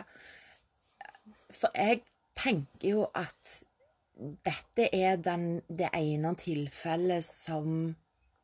For 1.55 1.71
jeg 1.75 2.01
tenker 2.37 2.91
jo 2.91 3.07
at 3.15 3.55
dette 4.45 4.89
er 4.95 5.15
den, 5.23 5.61
det 5.67 5.91
ene 5.95 6.35
tilfellet 6.39 7.23
som 7.23 7.95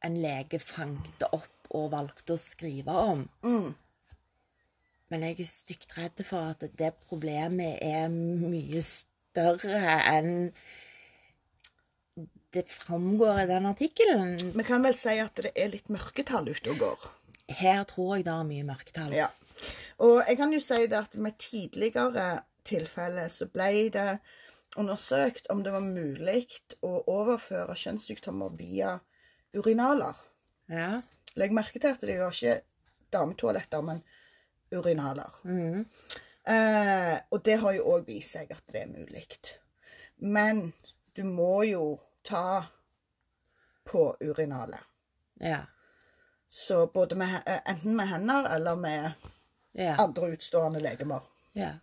en 0.05 0.17
lege 0.21 0.59
fanget 0.63 1.27
opp 1.31 1.54
og 1.75 1.91
valgte 1.93 2.35
å 2.35 2.41
skrive 2.41 2.95
om. 3.11 3.25
Men 5.11 5.27
jeg 5.27 5.37
er 5.39 5.49
stygt 5.49 5.97
redd 5.99 6.23
for 6.25 6.55
at 6.55 6.65
det 6.79 6.95
problemet 7.05 7.77
er 7.85 8.07
mye 8.09 8.81
større 8.83 9.99
enn 10.09 10.33
det 12.55 12.63
framgår 12.71 13.41
i 13.43 13.47
den 13.49 13.67
artikkelen. 13.67 14.37
Vi 14.55 14.63
kan 14.63 14.83
vel 14.85 14.95
si 14.95 15.17
at 15.19 15.35
det 15.43 15.51
er 15.59 15.73
litt 15.73 15.91
mørketall 15.91 16.47
ute 16.47 16.71
og 16.71 16.79
går. 16.79 17.07
Her 17.59 17.83
tror 17.89 18.15
jeg 18.15 18.25
det 18.25 18.33
er 18.33 18.47
mye 18.47 18.67
mørketall. 18.67 19.13
Ja. 19.13 19.27
Og 20.03 20.21
jeg 20.23 20.37
kan 20.39 20.53
jo 20.55 20.61
si 20.63 20.79
det 20.87 20.99
at 20.99 21.17
med 21.19 21.37
tidligere 21.39 22.29
tilfeller 22.65 23.27
så 23.31 23.47
ble 23.51 23.89
det 23.93 24.07
undersøkt 24.79 25.47
om 25.53 25.63
det 25.63 25.71
var 25.75 25.83
mulig 25.83 26.47
å 26.83 26.97
overføre 27.11 27.75
kjønnssykdommer 27.79 28.55
via 28.59 28.97
urinaler. 29.55 30.15
Ja. 30.71 31.03
Legg 31.35 31.51
merke 31.55 31.79
til 31.79 31.91
at 31.91 32.01
det 32.07 32.17
var 32.21 32.31
ikke 32.35 32.61
dametoaletter, 33.13 33.81
men 33.83 34.01
urinaler. 34.71 35.31
Eh, 36.45 37.15
og 37.31 37.41
det 37.45 37.57
har 37.61 37.73
jo 37.75 37.85
òg 37.95 38.05
vist 38.07 38.35
seg 38.37 38.51
at 38.53 38.63
det 38.71 38.81
er 38.83 38.91
mulig. 38.91 39.25
Men 40.17 40.73
du 41.15 41.23
må 41.27 41.63
jo 41.67 41.99
ta 42.23 42.65
på 43.85 44.15
urinalet. 44.21 44.79
Ja. 45.41 45.63
Så 46.47 46.85
både 46.93 47.15
med, 47.19 47.41
eh, 47.47 47.61
enten 47.65 47.95
med 47.95 48.07
hender 48.07 48.47
eller 48.55 48.75
med 48.75 49.11
Ja. 49.75 49.95
andre 49.99 50.31
utstående 50.31 50.79
legemer. 50.79 51.21
ja. 51.53 51.73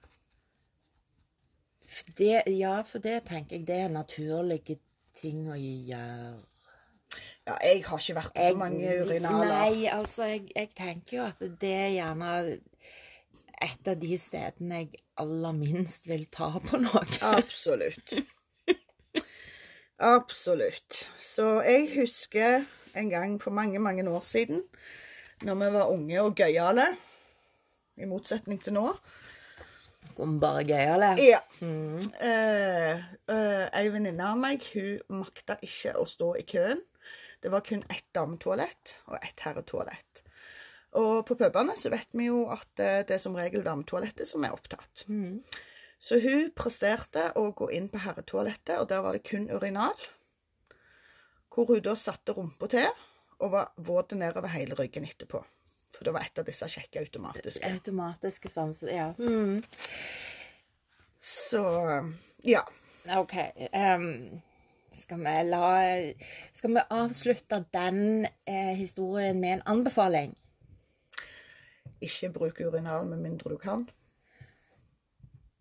Det, 2.17 2.43
ja, 2.47 2.83
for 2.83 2.99
det 2.99 3.25
tenker 3.29 3.57
jeg 3.57 3.67
det 3.67 3.75
er 3.85 3.89
naturlige 3.93 4.79
ting 5.15 5.43
å 5.53 5.57
gjøre. 5.59 6.39
Ja, 7.49 7.57
jeg 7.67 7.81
har 7.89 7.99
ikke 7.99 8.15
vært 8.21 8.35
på 8.37 8.49
så 8.53 8.59
mange 8.59 8.91
urinaler. 9.03 9.49
Nei, 9.51 9.87
altså, 9.91 10.29
jeg, 10.31 10.45
jeg 10.55 10.69
tenker 10.79 11.17
jo 11.17 11.25
at 11.27 11.41
det 11.63 11.73
er 11.75 11.89
gjerne 11.97 12.35
et 13.63 13.89
av 13.91 13.99
de 13.99 14.19
stedene 14.19 14.83
jeg 14.85 15.01
aller 15.23 15.57
minst 15.57 16.07
vil 16.11 16.25
ta 16.31 16.53
på 16.63 16.79
noe. 16.83 17.03
Absolutt. 17.33 18.15
Absolutt. 20.03 21.01
Så 21.19 21.49
jeg 21.67 21.91
husker 21.97 22.65
en 22.99 23.11
gang 23.11 23.37
for 23.43 23.55
mange, 23.55 23.79
mange 23.79 24.07
år 24.11 24.23
siden, 24.27 24.63
når 25.43 25.59
vi 25.61 25.73
var 25.75 25.91
unge 25.91 26.23
og 26.23 26.35
gøyale 26.39 26.87
I 27.99 28.07
motsetning 28.11 28.63
til 28.63 28.75
nå. 28.75 28.87
Om 30.23 30.39
bare 30.41 30.65
gøyale. 30.69 31.13
Ja. 31.23 31.39
Eh, 31.63 33.03
eh, 33.33 33.67
Ei 33.79 33.87
venninne 33.93 34.27
av 34.27 34.39
meg 34.41 34.65
hun 34.75 35.21
makta 35.23 35.57
ikke 35.65 35.95
å 36.01 36.07
stå 36.09 36.35
i 36.41 36.45
køen. 36.49 36.83
Det 37.43 37.51
var 37.51 37.65
kun 37.67 37.83
ett 37.91 38.09
dametoalett 38.15 38.97
og 39.11 39.19
ett 39.19 39.41
herretoalett. 39.43 40.23
Og 41.01 41.23
på 41.27 41.37
pubene 41.41 41.75
så 41.79 41.91
vet 41.93 42.11
vi 42.15 42.29
jo 42.29 42.45
at 42.53 42.81
eh, 42.83 43.01
det 43.09 43.17
er 43.17 43.23
som 43.23 43.37
regel 43.37 43.65
dametoalettet 43.67 44.29
som 44.29 44.45
er 44.45 44.55
opptatt. 44.55 45.07
Så 46.03 46.19
hun 46.23 46.51
presterte 46.59 47.29
å 47.39 47.49
gå 47.57 47.71
inn 47.75 47.89
på 47.91 48.01
herretoalettet, 48.03 48.77
og 48.79 48.89
der 48.91 49.03
var 49.05 49.17
det 49.17 49.25
kun 49.27 49.49
urinal. 49.51 49.97
Hvor 51.53 51.71
hun 51.71 51.83
da 51.85 51.97
satte 51.99 52.35
rumpa 52.37 52.69
til 52.73 52.89
og 53.43 53.51
var 53.55 53.73
våt 53.77 54.15
nedover 54.19 54.53
hele 54.55 54.77
ryggen 54.79 55.07
etterpå. 55.09 55.41
For 55.93 56.07
det 56.07 56.15
var 56.15 56.25
et 56.25 56.39
av 56.41 56.47
disse 56.47 56.69
kjekke 56.73 57.03
automatiske. 57.03 57.69
Automatiske 57.69 58.51
sanser, 58.53 58.93
ja. 58.95 59.09
Mm. 59.19 59.63
Så 61.21 61.65
ja. 62.47 62.63
OK. 63.19 63.35
ehm, 63.73 64.41
skal 64.97 65.19
vi 65.19 65.35
la 65.49 66.13
Skal 66.53 66.75
vi 66.75 66.85
avslutte 66.91 67.65
den 67.73 68.27
eh, 68.47 68.75
historien 68.77 69.41
med 69.41 69.53
en 69.53 69.63
anbefaling? 69.67 70.37
Ikke 72.03 72.33
bruk 72.35 72.61
urinal 72.61 73.07
med 73.07 73.19
mindre 73.23 73.51
du 73.51 73.59
kan. 73.59 73.89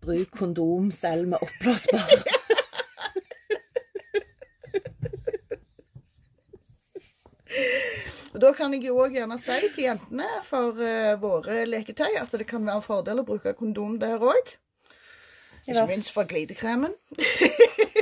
Bruk 0.02 0.32
kondom 0.32 0.92
selv 0.92 1.28
med 1.28 1.38
oppblåsbar. 1.42 2.08
Og 8.34 8.40
Da 8.42 8.52
kan 8.58 8.74
jeg 8.74 8.88
jo 8.88 8.98
òg 9.04 9.14
gjerne 9.14 9.38
si 9.38 9.60
til 9.76 9.86
jentene 9.86 10.26
for 10.48 10.74
uh, 10.82 11.14
våre 11.22 11.66
leketøy 11.70 12.18
at 12.18 12.34
det 12.34 12.48
kan 12.50 12.66
være 12.66 12.82
en 12.82 12.86
fordel 12.86 13.22
å 13.22 13.28
bruke 13.28 13.54
kondom 13.54 14.00
der 14.02 14.18
òg. 14.18 14.56
Ikke 15.68 15.86
minst 15.92 16.10
for 16.16 16.26
glidekremen. 16.26 16.96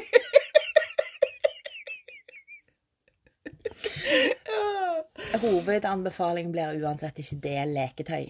Hovedanbefaling 5.38 6.52
blir 6.52 6.80
uansett 6.82 7.20
ikke 7.22 7.38
det 7.44 7.60
leketøy 7.70 8.26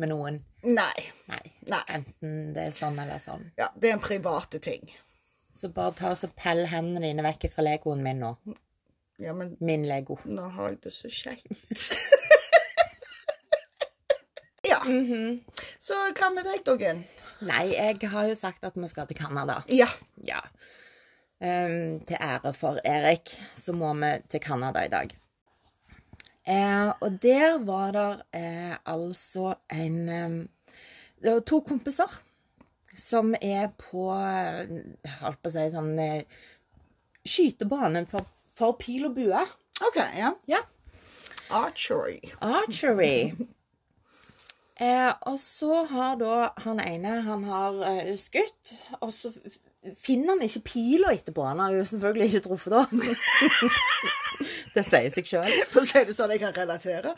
med 0.00 0.08
noen. 0.08 0.38
Nei. 0.64 1.02
Nei. 1.28 1.42
Nei. 1.68 1.82
Enten 1.92 2.54
det 2.56 2.68
er 2.70 2.74
sånn 2.74 2.96
eller 3.00 3.20
sånn. 3.22 3.44
Ja, 3.60 3.68
det 3.76 3.90
er 3.90 3.98
en 3.98 4.04
private 4.04 4.58
ting. 4.64 4.88
Så 5.52 5.68
bare 5.74 5.92
ta 5.98 6.14
så 6.16 6.30
pell 6.36 6.64
hendene 6.70 7.04
dine 7.04 7.24
vekk 7.26 7.50
fra 7.52 7.64
legoen 7.66 8.02
min 8.04 8.22
nå. 8.22 8.32
Ja, 9.20 9.34
men 9.36 9.56
Min 9.60 9.84
lego. 9.88 10.16
nå 10.24 10.46
har 10.56 10.70
jeg 10.72 10.80
det 10.86 10.94
så 10.96 11.10
kjekt. 11.12 11.76
ja. 14.70 14.80
Så 15.78 15.98
hva 16.16 16.30
med 16.32 16.48
deg, 16.48 16.64
Doggen? 16.64 17.04
Nei, 17.44 17.66
jeg 17.74 18.08
har 18.12 18.28
jo 18.30 18.36
sagt 18.38 18.64
at 18.64 18.76
vi 18.80 18.88
skal 18.88 19.08
til 19.08 19.20
Canada. 19.20 19.60
Ja. 19.68 19.88
Ja. 20.24 20.40
Um, 21.40 22.00
til 22.04 22.16
ære 22.20 22.52
for 22.56 22.80
Erik, 22.84 23.32
så 23.56 23.72
må 23.76 23.92
vi 24.00 24.14
til 24.28 24.40
Canada 24.44 24.84
i 24.84 24.92
dag. 24.92 25.12
Eh, 26.46 26.88
og 27.00 27.18
der 27.22 27.58
var 27.64 27.92
det 27.92 28.22
eh, 28.32 28.76
altså 28.88 29.54
en 29.68 30.08
eh, 30.08 30.74
Det 31.20 31.34
var 31.34 31.40
to 31.44 31.60
kompiser 31.60 32.14
som 32.96 33.34
er 33.40 33.68
på 33.78 34.06
eh, 34.16 34.72
Holdt 35.20 35.42
på 35.42 35.50
å 35.50 35.52
si 35.52 35.66
sånn 35.74 35.92
eh, 36.00 36.24
Skytebane 37.28 38.06
for, 38.08 38.24
for 38.56 38.78
pil 38.80 39.04
og 39.10 39.18
bue. 39.18 39.40
OK. 39.84 39.98
Ja. 40.16 40.32
Ja. 40.48 40.64
Archery. 41.50 42.20
Archery. 42.40 43.16
Eh, 44.80 45.10
og 45.28 45.34
så 45.36 45.82
har 45.90 46.14
da 46.16 46.54
han 46.64 46.78
ene 46.80 47.18
Han 47.26 47.42
har 47.44 47.82
skutt, 48.16 48.70
og 49.04 49.10
så 49.12 49.28
finner 50.02 50.34
han 50.34 50.42
ikke 50.44 50.62
pila 50.66 51.12
etterpå. 51.14 51.44
Han 51.46 51.62
har 51.62 51.76
jo 51.76 51.84
selvfølgelig 51.88 52.28
ikke 52.30 52.44
truffet 52.48 52.74
da. 52.74 52.82
det 54.74 54.84
sier 54.86 55.14
seg 55.14 55.30
sjøl. 55.30 55.54
For 55.72 55.82
å 55.82 55.88
si 55.88 56.04
det 56.08 56.16
sånn 56.16 56.34
jeg 56.34 56.42
kan 56.42 56.56
relatere. 56.56 57.14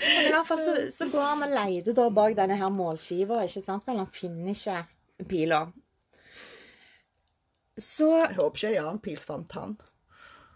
Men 0.00 0.26
i 0.26 0.32
hvert 0.32 0.48
fall 0.48 0.64
så, 0.64 0.74
så 0.94 1.10
går 1.10 1.26
han 1.26 1.44
og 1.46 1.54
leter 1.54 1.96
da 1.96 2.08
bak 2.14 2.34
denne 2.38 2.56
her 2.58 2.72
målskiva, 2.72 3.42
ikke 3.46 3.62
sant? 3.64 3.84
For 3.84 3.98
han 3.98 4.10
finner 4.14 4.54
ikke 4.54 4.80
pila. 5.28 5.64
Så 7.80 8.10
Jeg 8.18 8.36
håper 8.36 8.58
ikke 8.58 8.74
en 8.74 8.84
annen 8.84 9.02
pil 9.04 9.20
fant 9.24 9.56
han. 9.56 9.78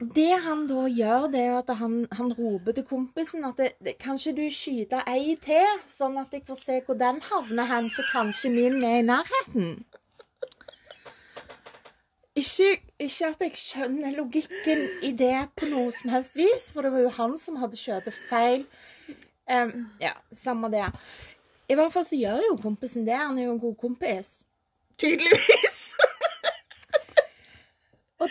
Det 0.01 0.41
han 0.43 0.65
da 0.67 0.89
gjør, 0.91 1.29
det 1.31 1.41
er 1.41 1.57
at 1.61 1.69
han, 1.79 2.01
han 2.13 2.33
roper 2.35 2.75
til 2.75 2.87
kompisen 2.89 3.45
at 3.47 3.61
det, 3.61 3.69
det, 3.79 3.95
kanskje 4.03 4.33
du 4.35 4.43
skyter 4.51 5.07
ei 5.07 5.37
til, 5.43 5.79
sånn 5.87 6.19
at 6.19 6.35
jeg 6.35 6.43
får 6.49 6.59
se 6.59 6.79
hvor 6.87 6.99
den 6.99 7.21
havner 7.23 7.69
hen, 7.71 7.87
så 7.95 8.03
kanskje 8.11 8.51
min 8.51 8.81
er 8.83 8.99
i 8.99 9.07
nærheten. 9.07 9.85
Ikke, 12.35 12.73
ikke 12.99 13.29
at 13.31 13.45
jeg 13.47 13.61
skjønner 13.61 14.17
logikken 14.17 14.83
i 15.07 15.13
det 15.15 15.37
på 15.55 15.71
noe 15.71 15.95
som 15.95 16.11
helst 16.11 16.35
vis, 16.35 16.67
for 16.75 16.83
det 16.83 16.91
var 16.97 17.05
jo 17.07 17.15
han 17.21 17.39
som 17.39 17.61
hadde 17.63 17.79
skutt 17.79 18.11
feil. 18.27 18.67
Um, 19.47 19.93
ja, 20.03 20.17
samme 20.35 20.73
det. 20.75 20.89
I 21.71 21.79
hvert 21.79 21.95
fall 21.95 22.07
så 22.09 22.19
gjør 22.19 22.43
jo 22.49 22.59
kompisen 22.59 23.07
det. 23.07 23.15
Han 23.15 23.39
er 23.39 23.47
jo 23.47 23.55
en 23.55 23.63
god 23.63 23.79
kompis. 23.79 24.41
Tydeligvis. 24.99 25.95
Og 28.25 28.31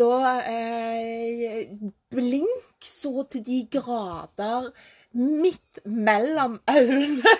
da 0.00 0.38
eh, 0.48 1.74
blink 2.12 2.84
så 2.84 3.24
til 3.30 3.44
de 3.46 3.58
grader 3.72 4.70
midt 5.18 5.84
mellom 5.84 6.60
øynene. 6.70 7.36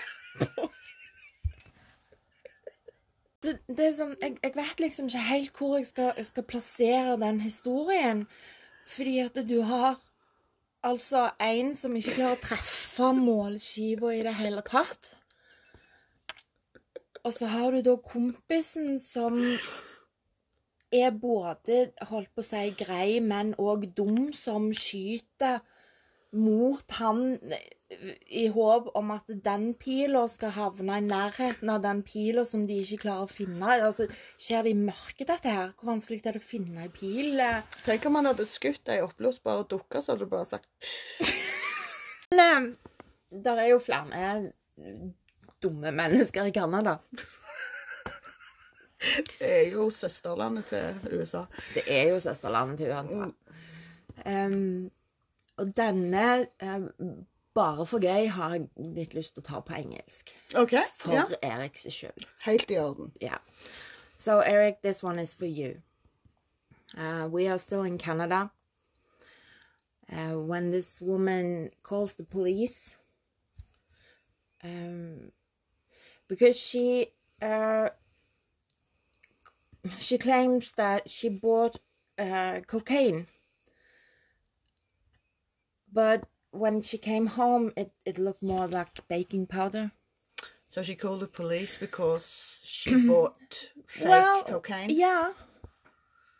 Det, 3.38 3.52
det 3.70 3.84
er 3.86 3.92
sånn, 3.94 4.16
jeg, 4.18 4.34
jeg 4.42 4.54
vet 4.56 4.80
liksom 4.82 5.06
ikke 5.06 5.24
helt 5.28 5.60
hvor 5.60 5.76
jeg 5.78 5.86
skal, 5.86 6.08
jeg 6.18 6.26
skal 6.26 6.46
plassere 6.50 7.12
den 7.20 7.38
historien. 7.40 8.24
Fordi 8.88 9.18
at 9.22 9.38
du 9.46 9.60
har 9.68 10.00
altså 10.82 11.28
en 11.42 11.74
som 11.78 11.94
ikke 11.96 12.16
klarer 12.16 12.38
å 12.38 12.42
treffe 12.42 13.12
målskiva 13.14 14.10
i 14.16 14.24
det 14.26 14.34
hele 14.40 14.64
tatt. 14.66 15.12
Og 17.22 17.34
så 17.34 17.50
har 17.50 17.74
du 17.74 17.82
da 17.84 17.94
kompisen 18.00 18.96
som 19.02 19.38
er 20.94 21.10
både, 21.12 21.88
holdt 22.10 22.30
på 22.34 22.44
å 22.44 22.46
si, 22.46 22.68
grei, 22.78 23.18
men 23.24 23.54
òg 23.60 23.88
dum, 23.96 24.30
som 24.36 24.70
skyter 24.74 25.60
mot 26.36 26.92
han 26.98 27.38
i 28.28 28.44
håp 28.52 28.90
om 28.98 29.12
at 29.14 29.30
den 29.44 29.70
pila 29.80 30.26
skal 30.28 30.52
havne 30.52 30.98
i 31.00 31.04
nærheten 31.06 31.70
av 31.72 31.80
den 31.84 32.02
pila 32.04 32.44
som 32.44 32.66
de 32.68 32.76
ikke 32.82 33.00
klarer 33.06 33.24
å 33.24 33.32
finne. 33.32 33.78
Altså, 33.78 34.08
Skjer 34.36 34.66
det 34.66 34.74
i 34.74 34.80
mørket, 34.82 35.28
dette 35.30 35.54
her? 35.54 35.72
Hvor 35.78 35.94
vanskelig 35.94 36.20
er 36.20 36.36
det 36.36 36.42
å 36.42 36.50
finne 36.50 36.84
ei 36.84 36.92
pil? 36.92 37.40
Tenk 37.86 38.04
om 38.08 38.20
han 38.20 38.28
hadde 38.28 38.48
skutt 38.48 38.92
ei 38.92 39.00
oppblåsbar 39.06 39.64
dukke, 39.72 40.02
så 40.02 40.12
hadde 40.12 40.28
du 40.28 40.32
bare 40.34 40.50
sagt 40.50 40.68
Men 42.38 42.74
der 43.32 43.62
er 43.62 43.70
jo 43.72 43.80
flere 43.80 44.52
dumme 45.64 45.92
mennesker 45.96 46.48
i 46.48 46.52
Canada. 46.54 46.98
Det 49.00 49.46
er 49.46 49.72
jo 49.72 49.90
søsterlandet 49.90 50.64
til 50.66 51.18
USA. 51.20 51.44
Det 51.74 51.82
er 51.86 52.08
jo 52.08 52.20
søsterlandet 52.20 52.78
til 52.78 52.90
USA. 52.90 53.28
Um, 54.26 54.90
og 55.56 55.76
denne, 55.76 56.46
um, 56.62 57.26
bare 57.54 57.86
for 57.86 57.98
gøy, 58.02 58.26
har 58.28 58.54
jeg 58.54 58.68
litt 58.76 59.14
lyst 59.14 59.34
til 59.34 59.42
å 59.42 59.46
ta 59.48 59.60
på 59.60 59.74
engelsk. 59.78 60.34
OK. 60.58 60.74
For 60.98 61.14
Ja. 61.14 61.24
Eriks 61.42 61.86
skyld. 61.90 62.26
Helt 62.42 62.70
i 62.70 62.78
orden. 62.78 63.12
Yeah. 63.22 63.38
So, 64.18 64.40
Eric, 64.40 64.82
this 64.82 65.02
one 65.04 65.18
is 65.22 65.34
for 65.34 65.46
you. 65.46 65.80
Uh, 66.96 67.28
we 67.30 67.48
are 67.48 67.58
still 67.58 67.82
in 67.82 67.98
Canada. 67.98 68.50
Uh, 70.10 70.38
when 70.38 70.70
this 70.70 71.02
woman 71.02 71.70
calls 71.82 72.14
the 72.14 72.24
police, 72.24 72.96
um, 74.64 75.30
because 76.28 76.58
she 76.58 77.08
uh, 77.42 77.90
she 79.98 80.18
claims 80.18 80.72
that 80.74 81.10
she 81.10 81.28
bought 81.28 81.78
uh, 82.18 82.60
cocaine, 82.66 83.26
but 85.92 86.24
when 86.50 86.80
she 86.82 86.98
came 86.98 87.26
home, 87.26 87.72
it, 87.76 87.92
it 88.04 88.18
looked 88.18 88.42
more 88.42 88.66
like 88.66 89.06
baking 89.08 89.46
powder. 89.46 89.92
So 90.66 90.82
she 90.82 90.94
called 90.94 91.20
the 91.20 91.26
police 91.26 91.78
because 91.78 92.60
she 92.64 92.94
bought 93.06 93.70
fake 93.86 94.04
well, 94.06 94.44
cocaine. 94.44 94.90
Yeah. 94.90 95.32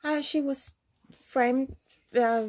Uh, 0.05 0.21
she 0.21 0.41
was 0.41 0.77
framed. 1.21 1.77
Uh, 2.15 2.47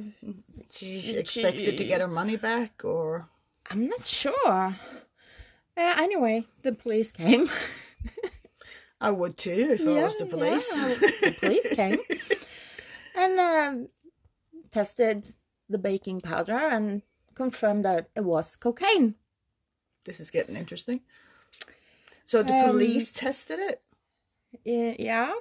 She 0.70 1.18
expected 1.18 1.78
to 1.78 1.84
get 1.84 2.02
her 2.02 2.08
money 2.08 2.38
back, 2.38 2.84
or 2.86 3.30
I'm 3.70 3.88
not 3.88 4.06
sure. 4.06 4.36
Uh, 4.56 4.76
anyway, 5.78 6.46
the 6.62 6.74
police 6.74 7.12
came. 7.12 7.50
I 9.02 9.12
would 9.12 9.38
too 9.38 9.52
if 9.72 9.82
I 9.82 10.02
was 10.04 10.18
the 10.18 10.26
police. 10.26 10.76
yeah, 10.78 10.88
the 10.88 11.36
police 11.40 11.74
came 11.74 11.98
and 13.16 13.40
um 13.40 13.90
tested 14.72 15.34
the 15.70 15.78
baking 15.78 16.22
powder 16.22 16.58
and 16.58 17.02
confirmed 17.36 17.86
that 17.86 18.10
it 18.16 18.24
was 18.26 18.56
cocaine. 18.56 19.16
This 20.04 20.20
is 20.20 20.32
getting 20.32 20.56
interesting. 20.56 21.02
So 22.26 22.44
the 22.44 22.54
Um, 22.54 22.72
police 22.72 23.12
tested 23.12 23.60
it? 23.60 23.82
Uh, 24.68 24.96
yeah. 25.00 25.34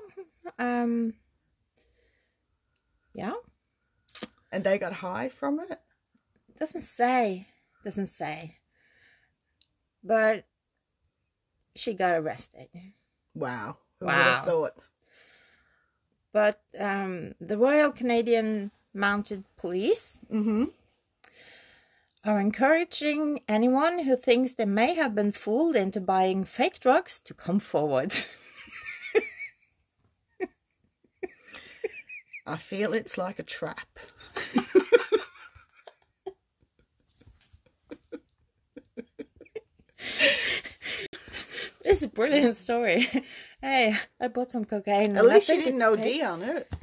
Um, 0.59 1.15
yeah. 3.13 3.35
And 4.53 4.65
they 4.65 4.79
got 4.79 4.93
high 4.95 5.29
from 5.29 5.61
it? 5.61 5.79
Doesn't 6.59 6.83
say. 6.83 7.49
Doesn't 7.85 8.07
say. 8.07 8.57
But 10.03 10.45
she 11.75 11.95
got 11.95 12.17
arrested. 12.17 12.69
Wow. 13.35 13.77
Who 14.01 14.07
would 14.07 14.15
Wow. 14.15 14.25
have 14.35 14.45
thought? 14.45 14.73
But 16.33 16.61
um, 16.79 17.35
the 17.41 17.57
Royal 17.59 17.91
Canadian 17.91 18.71
Mounted 18.95 19.45
Police 19.57 20.21
Mm-hmm. 20.31 20.65
are 22.25 22.41
encouraging 22.41 23.41
anyone 23.49 24.01
who 24.01 24.17
thinks 24.17 24.55
they 24.55 24.65
may 24.65 24.95
have 24.95 25.15
been 25.15 25.33
fooled 25.33 25.77
into 25.77 26.01
buying 26.01 26.45
fake 26.45 26.81
drugs 26.81 27.21
to 27.21 27.35
come 27.35 27.59
forward. 27.59 28.15
I 32.47 32.57
feel 32.57 32.95
it's 32.95 33.19
like 33.19 33.39
a 33.39 33.43
trap. 33.43 33.99
it's 41.89 42.03
a 42.03 42.09
brilliant 42.09 42.57
story. 42.57 43.07
hey, 43.63 43.97
I 44.21 44.29
bought 44.29 44.51
some 44.51 44.65
cocaine. 44.65 45.17
At 45.17 45.25
least 45.25 45.49
you 45.49 45.63
didn't 45.63 45.83
OD 45.83 46.01
fake. 46.01 46.25
on 46.25 46.43
it. 46.43 46.77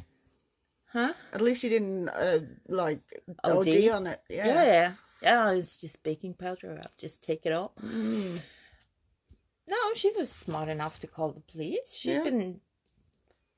Huh? 0.91 1.13
At 1.33 1.41
least 1.41 1.63
you 1.63 1.69
didn't 1.69 2.09
uh, 2.09 2.39
like 2.67 3.01
OD? 3.43 3.67
OD 3.67 3.89
on 3.89 4.07
it. 4.07 4.21
Yeah. 4.29 4.47
Yeah, 4.47 4.63
yeah. 4.63 4.91
Yeah, 5.21 5.51
it's 5.51 5.77
just 5.77 6.03
baking 6.03 6.33
powder. 6.35 6.79
I'll 6.81 6.91
just 6.97 7.23
take 7.23 7.45
it 7.45 7.53
all. 7.53 7.73
Mm. 7.83 8.41
No, 9.67 9.77
she 9.95 10.11
was 10.11 10.31
smart 10.31 10.69
enough 10.69 10.99
to 10.99 11.07
call 11.07 11.31
the 11.31 11.41
police. 11.41 11.93
She'd 11.93 12.11
Yeah. 12.11 12.23
been 12.23 12.61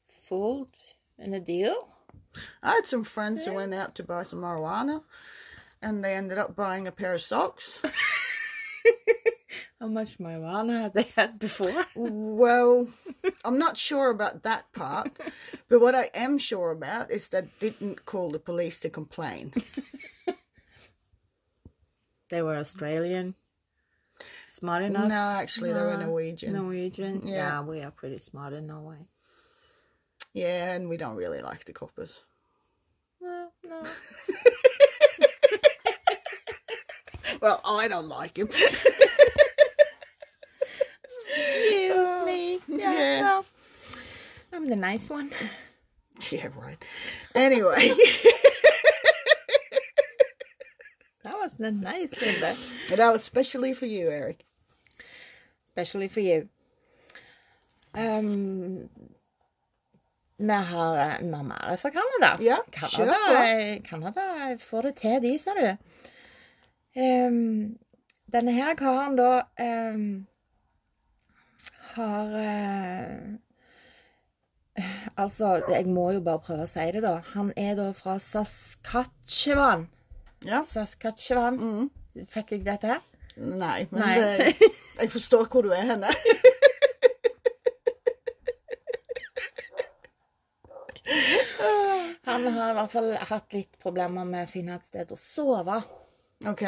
fooled 0.05 0.75
in 1.17 1.33
a 1.33 1.39
deal. 1.39 1.75
I 2.61 2.71
had 2.75 2.85
some 2.85 3.03
friends 3.03 3.45
who 3.45 3.53
went 3.53 3.73
out 3.73 3.95
to 3.95 4.03
buy 4.03 4.23
some 4.23 4.41
marijuana, 4.41 5.03
and 5.81 6.03
they 6.03 6.13
ended 6.15 6.37
up 6.37 6.55
buying 6.55 6.87
a 6.87 6.91
pair 6.91 7.15
of 7.15 7.21
socks. 7.21 7.81
How 9.79 9.87
much 9.87 10.17
marijuana 10.17 10.81
had 10.81 10.93
they 10.93 11.07
had 11.15 11.37
before? 11.37 11.85
well, 11.95 12.87
I'm 13.45 13.59
not 13.59 13.77
sure 13.77 14.09
about 14.09 14.43
that 14.43 14.71
part, 14.73 15.17
but 15.69 15.79
what 15.79 15.93
I 15.93 16.09
am 16.15 16.39
sure 16.39 16.71
about 16.71 17.11
is 17.11 17.27
that 17.29 17.59
didn't 17.59 18.05
call 18.05 18.31
the 18.31 18.39
police 18.39 18.79
to 18.81 18.89
complain. 18.89 19.53
They 22.29 22.41
were 22.41 22.57
Australian. 22.57 23.35
Smart 24.47 24.83
enough? 24.83 25.07
no, 25.07 25.15
actually, 25.15 25.71
they 25.71 25.81
were 25.81 25.97
Norwegian. 25.97 26.53
Norwegian. 26.53 27.25
Yeah. 27.25 27.35
Yeah. 27.35 27.61
we 27.61 27.81
are 27.81 27.91
pretty 27.91 28.17
smart 28.17 28.53
in 28.53 28.67
Norway. 28.67 29.07
Yeah, 30.33 30.73
and 30.73 30.89
we 30.89 30.97
don't 30.97 31.15
really 31.15 31.39
like 31.39 31.63
the 31.65 31.73
coppers. 31.73 32.23
No, 33.21 33.49
no. 33.63 33.81
Well, 37.41 37.61
I 37.65 37.87
don't 37.87 38.07
like 38.09 38.37
him. 38.37 38.49
You, 41.71 42.25
me. 42.25 42.59
Yeah, 42.67 42.93
yeah. 42.93 43.41
I'm 44.53 44.67
the 44.69 44.75
nice 44.75 45.09
one. 45.09 45.31
yeah, 46.31 46.47
right. 46.55 46.83
Anyway, 47.35 47.91
That 51.23 51.35
wasn't 51.41 51.81
nice, 51.83 52.13
Linda. 52.21 52.55
that 52.95 53.11
was 53.11 53.21
especially 53.21 53.73
for 53.73 53.85
you, 53.85 54.09
Eric. 54.09 54.45
Especially 55.65 56.07
for 56.07 56.21
you. 56.21 56.47
Um, 57.93 58.89
vi 60.37 60.53
har, 60.53 61.19
mer 61.21 61.77
fra 61.77 61.89
Canada. 61.91 62.43
Ja, 62.43 62.57
Canada, 62.71 63.79
Canada 63.83 64.57
får 64.59 64.81
det 64.81 64.95
til, 64.95 65.21
de, 65.21 65.37
ser 65.39 65.53
du. 65.59 65.77
Um, 67.01 67.77
denne 68.33 68.51
her 68.51 68.75
karen 68.75 69.15
da 69.17 69.41
um, 69.59 70.27
har 71.97 72.33
eh, 72.41 73.35
Altså, 75.17 75.55
jeg 75.69 75.87
må 75.89 76.11
jo 76.13 76.21
bare 76.21 76.39
prøve 76.45 76.67
å 76.67 76.69
si 76.69 76.85
det, 76.93 77.01
da. 77.01 77.15
Han 77.33 77.49
er 77.57 77.73
da 77.79 77.87
fra 77.97 78.19
Saskatchewan. 78.21 79.87
Ja. 80.45 80.61
Saskatchewan. 80.61 81.57
Mm. 81.57 82.27
Fikk 82.29 82.53
jeg 82.53 82.65
dette 82.67 82.91
her? 82.91 83.01
Nei, 83.37 83.87
men 83.89 84.01
Nei. 84.01 84.13
Det, 84.21 84.69
jeg 85.01 85.11
forstår 85.13 85.49
hvor 85.49 85.65
du 85.65 85.73
er 85.73 85.85
henne. 85.95 86.13
Han 92.27 92.43
har 92.53 92.69
i 92.69 92.75
hvert 92.75 92.91
fall 92.91 93.13
hatt 93.29 93.53
litt 93.55 93.77
problemer 93.81 94.25
med 94.27 94.45
å 94.45 94.51
finne 94.51 94.75
et 94.75 94.85
sted 94.85 95.09
å 95.09 95.17
sove. 95.17 95.79
OK. 96.45 96.65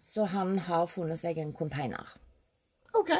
Så 0.00 0.24
han 0.32 0.56
har 0.66 0.88
funnet 0.90 1.20
seg 1.20 1.38
en 1.38 1.52
container. 1.54 2.08
OK. 2.98 3.12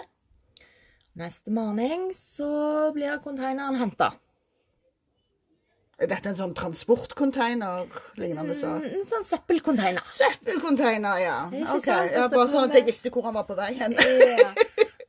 Neste 1.18 1.53
morgen 1.53 2.09
så 2.16 2.90
blir 2.94 3.18
containeren 3.20 3.77
henta. 3.77 4.12
Er 6.03 6.09
dette 6.11 6.31
en 6.33 6.38
sånn 6.38 6.55
transportcontainer 6.57 7.85
lignende 8.18 8.55
sak? 8.59 8.83
En 8.88 9.05
sånn 9.07 9.27
søppelcontainer. 9.29 10.03
Søppelcontainer, 10.09 11.20
ja. 11.22 11.37
Ok, 11.77 11.87
ja 11.87 12.25
bare 12.33 12.48
sånn 12.51 12.70
at 12.70 12.79
jeg 12.79 12.87
visste 12.88 13.12
hvor 13.12 13.29
han 13.29 13.37
var 13.37 13.44
på 13.46 13.55
vei 13.59 13.75
hen. 13.79 13.94
Ja. 14.01 14.48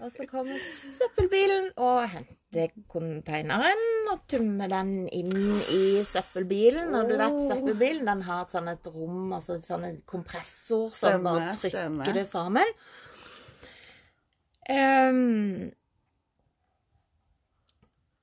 Og 0.04 0.12
så 0.12 0.26
kommer 0.28 0.60
søppelbilen 0.60 1.70
og 1.80 2.02
henter 2.12 2.74
konteineren 2.92 4.10
og 4.12 4.26
tømmer 4.30 4.68
den 4.74 4.90
inn 5.16 5.32
i 5.72 6.04
søppelbilen. 6.06 6.92
Og 7.00 7.08
du 7.08 7.16
vet, 7.16 7.32
Oh. 7.32 7.46
søppelbilen 7.48 8.06
den 8.12 8.22
har 8.28 8.44
et 8.44 8.52
sånn 8.52 8.68
et 8.74 8.90
rom, 8.92 9.32
altså 9.34 9.56
et 9.56 9.64
sånn 9.66 9.88
kompressor 10.06 10.92
som 10.92 11.24
bare 11.24 11.56
trykker 11.56 11.72
stemme. 11.88 12.12
det 12.20 12.26
sammen. 12.28 12.76
Ehm, 14.70 15.72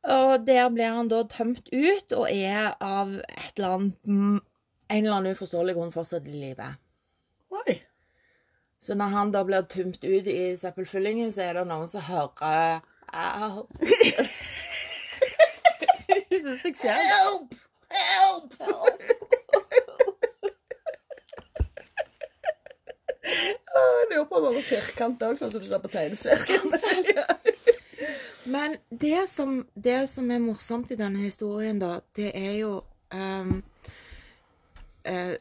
og 0.02 0.46
der 0.46 0.68
blir 0.72 0.94
han 0.94 1.08
da 1.10 1.22
tømt 1.28 1.68
ut 1.72 2.12
og 2.16 2.26
er 2.30 2.72
av 2.80 3.12
et 3.20 3.58
eller 3.58 3.74
annet 3.76 4.08
mm, 4.08 4.38
En 4.90 5.04
eller 5.04 5.16
annen 5.20 5.36
uforståelig 5.36 5.74
grunn 5.76 5.92
fortsatt 5.94 6.26
i 6.26 6.32
live. 6.34 6.66
Oi. 7.54 7.76
Så 8.82 8.96
når 8.98 9.12
han 9.12 9.30
da 9.30 9.44
blir 9.46 9.62
tømt 9.70 10.02
ut 10.02 10.26
i 10.26 10.56
søppelfyllingen, 10.58 11.30
så 11.30 11.44
er 11.44 11.60
det 11.60 11.66
noen 11.68 11.86
som 11.90 12.02
hører 12.08 12.80
Au. 13.12 13.66
Jeg 16.30 16.40
synes 16.40 16.64
jeg 16.64 16.76
ser 16.80 16.98
Help! 16.98 17.54
Help! 17.94 18.54
Help! 18.58 19.00
Å, 23.70 23.80
Jeg 24.00 24.10
lurer 24.10 24.26
på 24.26 24.40
om 24.40 24.46
det 24.48 24.54
var 24.56 24.66
firkant 24.66 25.22
òg, 25.28 25.38
sånn 25.38 25.52
som 25.54 25.62
du 25.62 25.68
ser 25.70 25.82
på 25.84 25.92
tegneserien. 25.92 27.46
Men 28.50 28.76
det 28.90 29.28
som, 29.28 29.66
det 29.74 30.08
som 30.10 30.30
er 30.30 30.42
morsomt 30.42 30.90
i 30.90 30.98
denne 30.98 31.22
historien, 31.22 31.78
da, 31.78 32.00
det 32.16 32.32
er 32.34 32.56
jo 32.58 32.72
um, 33.14 33.62
uh, 35.06 35.36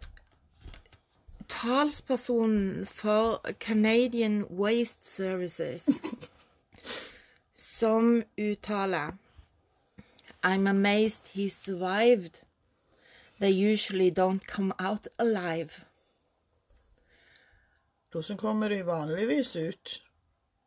Talspersonen 1.49 2.85
for 2.85 3.41
Canadian 3.59 4.43
Waste 4.43 5.05
Services 5.05 5.89
som 7.79 8.23
uttaler 8.37 9.17
I'm 10.43 10.67
amazed 10.67 11.27
he 11.33 11.49
survived. 11.49 12.41
They 13.39 13.73
usually 13.73 14.11
don't 14.11 14.47
come 14.47 14.73
out 14.79 15.07
alive. 15.17 15.85
Hvordan 18.11 18.37
kommer 18.37 18.69
de 18.69 18.85
vanligvis 18.85 19.55
ut? 19.55 20.03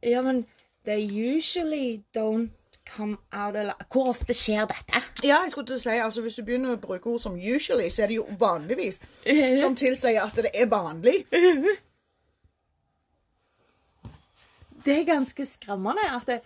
Ja, 0.03 0.23
men 0.23 0.45
they 0.85 1.01
usually 1.37 2.05
don't 2.17 2.51
come 2.97 3.19
out 3.33 3.57
alive. 3.57 3.75
Hvor 3.93 4.09
ofte 4.09 4.35
skjer 4.35 4.67
dette? 4.67 5.03
Ja, 5.23 5.43
jeg 5.45 5.51
skulle 5.51 5.67
til 5.67 5.79
å 5.79 5.83
si, 5.83 5.97
altså 6.03 6.23
Hvis 6.25 6.35
du 6.35 6.43
begynner 6.47 6.75
å 6.75 6.81
bruke 6.81 7.11
ord 7.11 7.21
som 7.21 7.37
'usually', 7.37 7.91
så 7.91 8.03
er 8.03 8.07
det 8.07 8.17
jo 8.17 8.27
vanligvis. 8.39 9.01
Som 9.63 9.77
tilsier 9.77 10.23
at 10.23 10.37
det 10.37 10.51
er 10.55 10.67
vanlig. 10.67 11.25
Det 14.85 14.97
er 14.99 15.05
ganske 15.07 15.45
skremmende 15.47 16.03
at 16.11 16.27
det, 16.27 16.41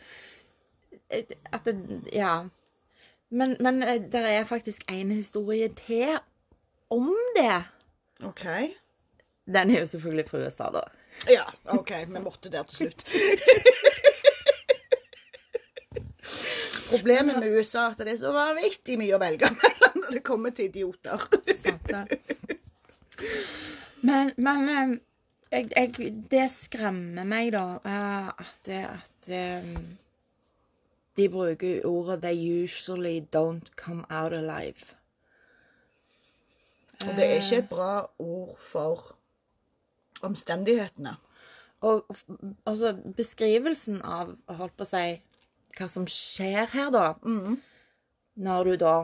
at 1.52 1.64
det 1.64 2.02
Ja. 2.12 2.44
Men, 3.30 3.56
men 3.60 3.82
eh, 3.82 4.02
det 4.12 4.20
er 4.20 4.44
faktisk 4.44 4.84
en 4.92 5.10
historie 5.10 5.68
til 5.68 6.18
om 6.90 7.16
det. 7.36 7.64
OK. 8.24 8.44
Den 9.46 9.70
er 9.70 9.80
jo 9.80 9.86
selvfølgelig 9.86 10.28
fra 10.28 10.38
USA, 10.38 10.64
da. 10.64 10.80
Ja, 11.30 11.78
OK. 11.78 11.92
Vi 12.06 12.20
måtte 12.20 12.50
der 12.50 12.62
til 12.62 12.76
slutt. 12.76 13.06
Problemet 16.90 17.38
med 17.40 17.56
USA 17.56 17.86
er 17.86 17.94
at 17.94 18.02
det 18.04 18.12
er 18.14 18.20
så 18.20 18.32
vanvittig 18.34 18.98
mye 19.00 19.16
å 19.16 19.22
velge 19.22 19.50
mellom 19.60 20.00
når 20.04 20.16
det 20.18 20.22
kommer 20.26 20.54
til 20.54 20.70
idioter. 20.70 21.26
Men, 24.06 24.30
men 24.36 24.68
eh, 24.70 24.90
jeg, 25.50 25.70
jeg, 25.72 26.10
det 26.30 26.44
skremmer 26.52 27.26
meg, 27.26 27.52
da, 27.56 27.64
eh, 27.80 28.28
at, 28.28 28.70
at 28.70 29.30
eh, 29.32 29.70
de 31.16 31.28
bruker 31.32 31.86
ordet 31.88 32.20
'they 32.22 32.64
usually 32.64 33.20
don't 33.34 33.72
come 33.76 34.04
out 34.10 34.32
alive'. 34.32 34.94
Og 37.06 37.16
det 37.16 37.24
er 37.24 37.34
ikke 37.34 37.56
et 37.56 37.68
bra 37.68 38.10
ord 38.18 38.58
for 38.58 39.16
omstendighetene. 40.22 41.16
Og 41.80 42.16
altså, 42.66 42.96
beskrivelsen 43.16 44.00
av 44.02 44.32
holdt 44.48 44.76
på 44.76 44.86
å 44.86 44.88
si, 44.88 45.20
hva 45.76 45.88
som 45.92 46.06
skjer 46.08 46.66
her, 46.72 46.90
da 46.90 47.14
Når 48.36 48.64
du 48.64 48.76
da 48.80 48.94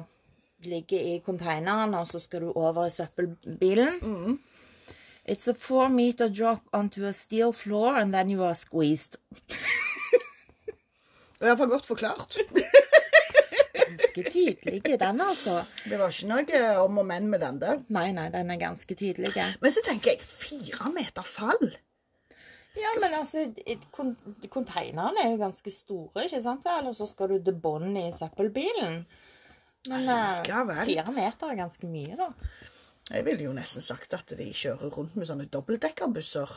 ligger 0.65 1.01
i 1.15 1.21
konteineren, 1.25 1.95
og 1.95 2.07
så 2.09 2.21
skal 2.23 2.47
du 2.47 2.53
over 2.53 2.87
i 2.87 2.95
søppelbilen 2.95 4.39
It's 5.25 5.47
a 5.47 5.55
four 5.55 5.89
meter 5.89 6.29
drop 6.29 6.63
onto 6.73 7.05
a 7.07 7.13
steel 7.13 7.53
floor, 7.53 7.95
and 7.97 8.13
then 8.13 8.29
you 8.29 8.43
are 8.43 8.55
squeezed. 8.55 9.17
I 11.39 11.45
hvert 11.45 11.59
fall 11.59 11.71
godt 11.71 11.87
forklart. 11.87 12.39
Ganske 13.79 14.23
tydelig, 14.31 14.83
den, 14.99 15.21
altså. 15.21 15.63
Det 15.85 15.99
var 15.99 16.11
ikke 16.11 16.29
noe 16.31 16.75
om 16.83 16.99
og 16.99 17.07
men 17.07 17.31
med 17.31 17.41
den 17.43 17.61
der. 17.63 17.81
Nei, 17.95 18.11
nei, 18.17 18.29
den 18.35 18.51
er 18.51 18.59
ganske 18.61 18.95
tydelig. 18.99 19.31
Men 19.61 19.73
så 19.75 19.83
tenker 19.87 20.15
jeg 20.15 20.23
fire 20.27 20.91
meter 20.95 21.27
fall. 21.27 21.71
Ja, 22.79 22.89
men 23.01 23.13
altså, 23.19 23.43
konteinerne 24.51 25.21
er 25.21 25.31
jo 25.35 25.41
ganske 25.43 25.71
store, 25.75 26.25
ikke 26.25 26.41
sant 26.45 26.65
vel? 26.65 26.87
Og 26.89 26.97
så 26.97 27.07
skal 27.11 27.29
du 27.35 27.39
til 27.45 27.59
bånn 27.61 27.91
i 28.01 28.07
søppelbilen. 28.17 29.03
Men 29.91 30.09
eh, 30.09 30.39
Likevel. 30.41 30.85
fire 30.89 31.13
meter 31.17 31.51
er 31.53 31.59
ganske 31.59 31.91
mye, 31.91 32.17
da. 32.17 32.31
Jeg 33.13 33.27
ville 33.27 33.45
jo 33.49 33.53
nesten 33.53 33.83
sagt 33.85 34.15
at 34.17 34.33
de 34.39 34.47
kjører 34.57 34.93
rundt 34.95 35.17
med 35.19 35.29
sånne 35.29 35.49
dobbeltdekkerbusser. 35.53 36.53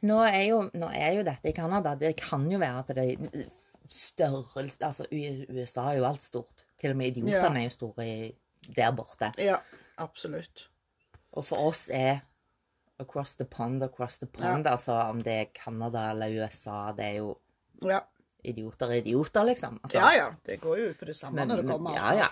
Nå 0.00 0.16
er, 0.24 0.42
jo, 0.48 0.62
nå 0.80 0.88
er 0.96 1.18
jo 1.18 1.24
dette 1.26 1.50
i 1.50 1.54
Canada. 1.56 1.92
Det 2.00 2.14
kan 2.18 2.46
jo 2.50 2.58
være 2.60 2.82
at 2.82 2.92
det 2.96 3.04
er 3.04 3.46
størrelse 3.90 4.80
Altså, 4.86 5.06
USA 5.12 5.86
er 5.92 5.98
jo 6.00 6.06
alt 6.08 6.24
stort. 6.24 6.64
Til 6.80 6.94
og 6.94 6.98
med 7.00 7.12
idiotene 7.12 7.36
Ja. 7.36 7.60
er 7.60 7.68
jo 7.68 7.74
store 7.76 8.08
der 8.76 8.92
borte. 8.96 9.30
Ja, 9.40 9.58
absolutt. 9.98 10.66
Og 11.32 11.44
for 11.46 11.68
oss 11.70 11.88
er 11.92 12.20
across 13.00 13.34
the 13.40 13.44
pond, 13.48 13.82
across 13.82 14.18
the 14.20 14.26
pond. 14.26 14.66
Altså 14.68 14.92
om 15.10 15.22
det 15.24 15.32
er 15.32 15.44
Canada 15.56 16.10
eller 16.12 16.36
USA, 16.40 16.92
det 16.96 17.04
er 17.04 17.14
jo 17.20 17.36
Ja. 17.82 18.00
idioter 18.44 18.86
er 18.92 19.00
idioter, 19.02 19.44
liksom. 19.44 19.80
Altså, 19.84 19.98
ja 19.98 20.10
ja, 20.16 20.26
det 20.46 20.60
går 20.60 20.76
jo 20.78 20.88
ut 20.90 20.98
på 21.00 21.04
det 21.08 21.16
samme 21.16 21.44
når 21.48 21.56
det 21.62 21.68
kommer 21.70 21.94
ja, 21.96 22.12
ja. 22.24 22.28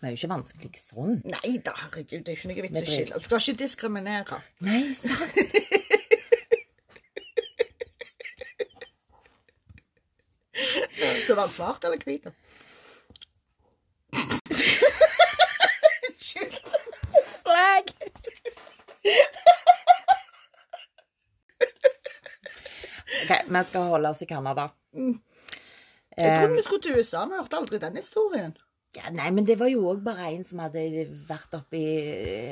Det 0.00 0.08
er 0.08 0.12
jo 0.14 0.16
ikke 0.16 0.28
vanskelig 0.32 0.78
sånn. 0.80 1.18
Nei 1.28 1.58
da, 1.64 1.72
herregud, 1.76 2.22
det 2.24 2.32
er 2.32 2.36
ikke 2.38 2.48
noe 2.48 2.62
vits 2.64 2.78
i 2.80 2.82
å 2.82 2.86
skille. 2.88 3.18
Du 3.20 3.26
skal 3.26 3.42
ikke 3.42 3.58
diskriminere. 3.64 4.38
Nei, 4.64 4.94
sant. 4.96 5.36
Så 11.26 11.34
var 11.34 11.42
han 11.46 11.52
svart 11.52 11.84
eller 11.84 12.00
hvit? 12.04 12.26
OK, 23.30 23.46
vi 23.48 23.64
skal 23.64 23.92
holde 23.92 24.10
oss 24.10 24.22
i 24.22 24.26
Canada. 24.26 24.70
Jeg 24.96 26.34
trodde 26.34 26.56
vi 26.56 26.66
skulle 26.66 26.82
til 26.82 26.98
USA. 26.98 27.22
Vi 27.30 27.38
hørte 27.38 27.60
aldri 27.60 27.78
den 27.82 27.96
historien. 28.00 28.56
Ja, 28.90 29.06
nei, 29.14 29.28
men 29.30 29.44
det 29.46 29.54
var 29.60 29.68
jo 29.70 29.84
òg 29.92 30.00
bare 30.02 30.32
en 30.32 30.40
som 30.42 30.58
hadde 30.64 30.80
vært 31.28 31.52
oppi 31.54 31.80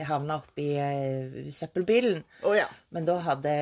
Havna 0.06 0.36
oppi 0.38 0.68
uh, 0.78 1.48
søppelbilen. 1.50 2.20
Å 2.46 2.52
ja. 2.54 2.68
Men 2.94 3.08
da 3.08 3.16
hadde 3.26 3.54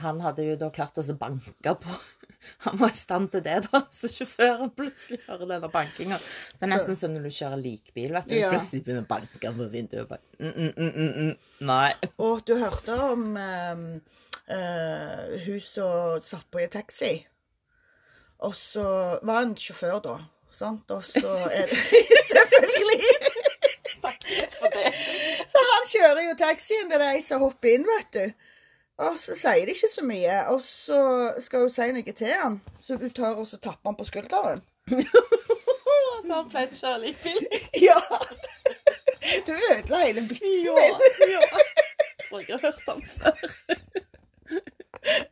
Han 0.00 0.22
hadde 0.24 0.46
jo 0.46 0.54
da 0.56 0.70
klart 0.72 0.96
å 0.96 1.04
banke 1.20 1.74
på 1.82 1.98
Han 2.64 2.80
var 2.80 2.94
i 2.94 2.96
stand 2.96 3.28
til 3.34 3.44
det, 3.44 3.58
da. 3.68 3.82
Så 3.92 4.08
sjåføren 4.08 4.72
plutselig 4.72 5.20
hører 5.26 5.50
denne 5.50 5.68
bankinga. 5.72 6.16
Det 6.56 6.64
er 6.64 6.72
nesten 6.72 6.96
som 6.96 7.12
når 7.12 7.28
du 7.28 7.34
kjører 7.36 7.60
likbil, 7.60 8.12
vet 8.16 8.30
du. 8.30 8.36
Ja. 8.38 8.52
Plutselig 8.54 8.86
begynner 8.86 9.04
å 9.04 9.10
banke 9.10 9.52
på 9.60 9.70
vinduet. 9.72 10.08
Bare, 10.08 10.22
Mm, 10.36 10.52
mm, 10.52 10.72
mm, 10.76 10.90
mm, 10.92 11.12
mm. 11.16 11.64
Nei. 11.68 11.92
Og 12.20 12.42
du 12.46 12.52
hørte 12.60 12.96
om 13.06 13.30
eh, 13.40 13.70
eh, 13.72 14.16
hun 14.48 15.60
som 15.60 16.20
satt 16.22 16.46
på 16.50 16.60
i 16.62 16.68
taxi. 16.70 17.14
Og 18.46 18.54
så 18.54 18.84
var 19.26 19.40
han 19.42 19.56
sjåfør, 19.58 19.98
da. 20.04 20.16
Sant? 20.52 20.90
Og 20.90 21.02
så 21.04 21.32
er 21.50 21.66
det 21.70 21.78
Selvfølgelig! 22.30 23.00
For 24.56 24.68
det. 24.72 24.90
Så 25.50 25.62
han 25.70 25.88
kjører 25.90 26.22
jo 26.28 26.36
taxien, 26.38 26.92
er 26.92 27.04
ei 27.10 27.22
som 27.24 27.42
hopper 27.42 27.74
inn, 27.74 27.86
vet 27.88 28.12
du. 28.14 28.24
Og 29.06 29.16
så 29.20 29.34
sier 29.36 29.66
de 29.66 29.74
ikke 29.76 29.90
så 29.92 30.04
mye. 30.06 30.36
Og 30.54 30.62
så 30.64 31.00
skal 31.44 31.66
hun 31.66 31.72
si 31.72 31.88
noe 31.92 32.16
til 32.16 32.32
han, 32.32 32.60
så 32.80 32.96
hun 33.00 33.12
og 33.32 33.46
så 33.48 33.58
tapper 33.58 33.90
han 33.90 33.98
på 33.98 34.08
skulderen. 34.08 34.64
Så 36.26 36.34
han 36.34 36.48
pleide 36.50 36.74
å 36.74 36.78
kjøre 36.80 37.00
likbil. 37.04 37.36
Ja! 37.86 37.98
Du 39.46 39.52
ødela 39.52 40.00
hele 40.00 40.24
vitsen 40.26 40.74
min. 40.74 41.04
ja. 41.30 41.42
Jeg 41.46 42.24
tror 42.26 42.40
jeg 42.40 42.56
har 42.56 42.62
hørt 42.64 42.88
han 42.88 43.02
før. 43.12 43.36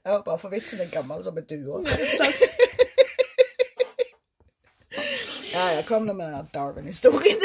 Ja, 0.04 0.18
bare 0.22 0.38
for 0.38 0.52
vitsen 0.52 0.80
er 0.84 0.90
gammel 0.92 1.22
som 1.24 1.38
en 1.38 1.46
due. 1.48 1.82
Ja, 5.54 5.68
jeg 5.70 5.84
kom 5.86 6.02
nå 6.06 6.12
med 6.18 6.32
den 6.34 6.48
Darwin-historien. 6.54 7.42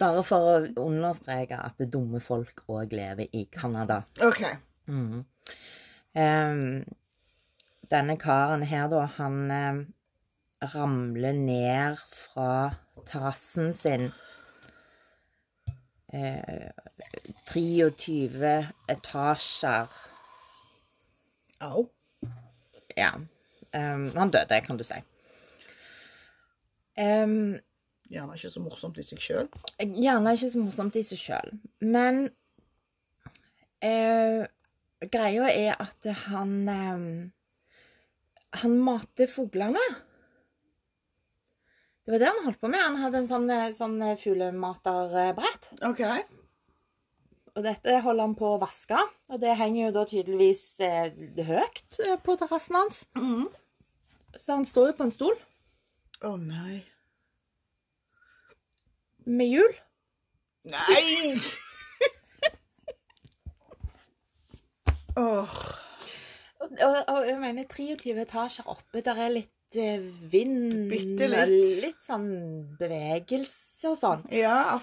Bare 0.00 0.22
for 0.26 0.48
å 0.50 0.86
understreke 0.88 1.60
at 1.62 1.78
det 1.78 1.86
dumme 1.94 2.18
folk 2.20 2.64
òg 2.66 2.90
lever 2.98 3.30
i 3.30 3.44
Canada. 3.52 4.02
OK. 4.26 4.42
Um, 4.90 6.82
denne 7.92 8.16
karen 8.18 8.66
her, 8.66 8.90
da, 8.90 9.04
han 9.16 9.38
um, 9.54 9.80
ramler 10.74 11.38
ned 11.38 12.02
fra 12.10 12.50
terrassen 13.06 13.70
sin. 13.76 14.10
Eh, 16.12 16.70
23 17.46 18.68
etasjer. 18.88 19.90
Au. 21.60 21.88
Ja. 22.96 23.12
Um, 23.74 24.10
han 24.14 24.30
døde, 24.30 24.60
kan 24.64 24.78
du 24.78 24.84
si. 24.86 24.98
Um, 26.96 27.56
Gjerne 28.08 28.36
ikke 28.38 28.50
så 28.54 28.62
morsomt 28.62 28.98
i 29.02 29.04
seg 29.04 29.20
sjøl. 29.20 29.48
Gjerne 29.82 30.36
ikke 30.36 30.50
så 30.52 30.62
morsomt 30.62 30.96
i 30.96 31.02
seg 31.04 31.18
sjøl. 31.20 31.56
Men 31.82 32.28
uh, 33.82 34.44
greia 35.12 35.48
er 35.50 35.74
at 35.82 36.06
han 36.28 36.54
um, 36.70 37.08
Han 38.62 38.78
mater 38.80 39.28
fuglene. 39.28 39.82
Det 42.06 42.12
var 42.12 42.20
det 42.22 42.26
han 42.30 42.44
holdt 42.44 42.60
på 42.62 42.68
med. 42.70 42.78
Han 42.78 42.96
hadde 43.02 43.18
en 43.18 43.26
sånn, 43.26 43.48
eh, 43.50 43.72
sånn 43.74 43.96
eh, 44.06 44.18
fuglematerbrett. 44.20 45.64
OK. 45.88 46.02
Og 47.56 47.64
dette 47.64 47.96
holder 48.04 48.28
han 48.28 48.36
på 48.38 48.52
å 48.52 48.60
vaske. 48.62 49.00
Og 49.32 49.40
det 49.42 49.56
henger 49.58 49.88
jo 49.88 49.94
da 49.96 50.04
tydeligvis 50.06 50.60
eh, 50.86 51.08
høyt 51.48 51.98
eh, 52.04 52.14
på 52.22 52.36
terrassen 52.38 52.78
hans. 52.78 53.00
Så 54.38 54.52
han 54.54 54.66
står 54.68 54.92
jo 54.92 54.96
på 55.00 55.06
en 55.08 55.14
stol 55.14 55.34
Å 56.28 56.36
nei. 56.38 56.84
med 59.26 59.50
hjul. 59.50 59.74
Nei! 60.70 61.34
Åh. 65.26 65.58
Og, 66.60 66.70
og, 66.70 66.96
og 67.10 67.26
jeg 67.26 67.38
mener 67.42 67.66
23 67.66 68.14
etasjer 68.22 68.70
oppe, 68.70 69.02
der 69.02 69.18
er 69.26 69.34
litt 69.34 69.55
vind 69.74 70.88
Bitte 70.90 71.26
litt. 71.30 71.82
Litt 71.82 72.02
sånn 72.04 72.28
bevegelse 72.78 73.90
og 73.90 73.96
sånn. 73.98 74.22
Ja, 74.30 74.78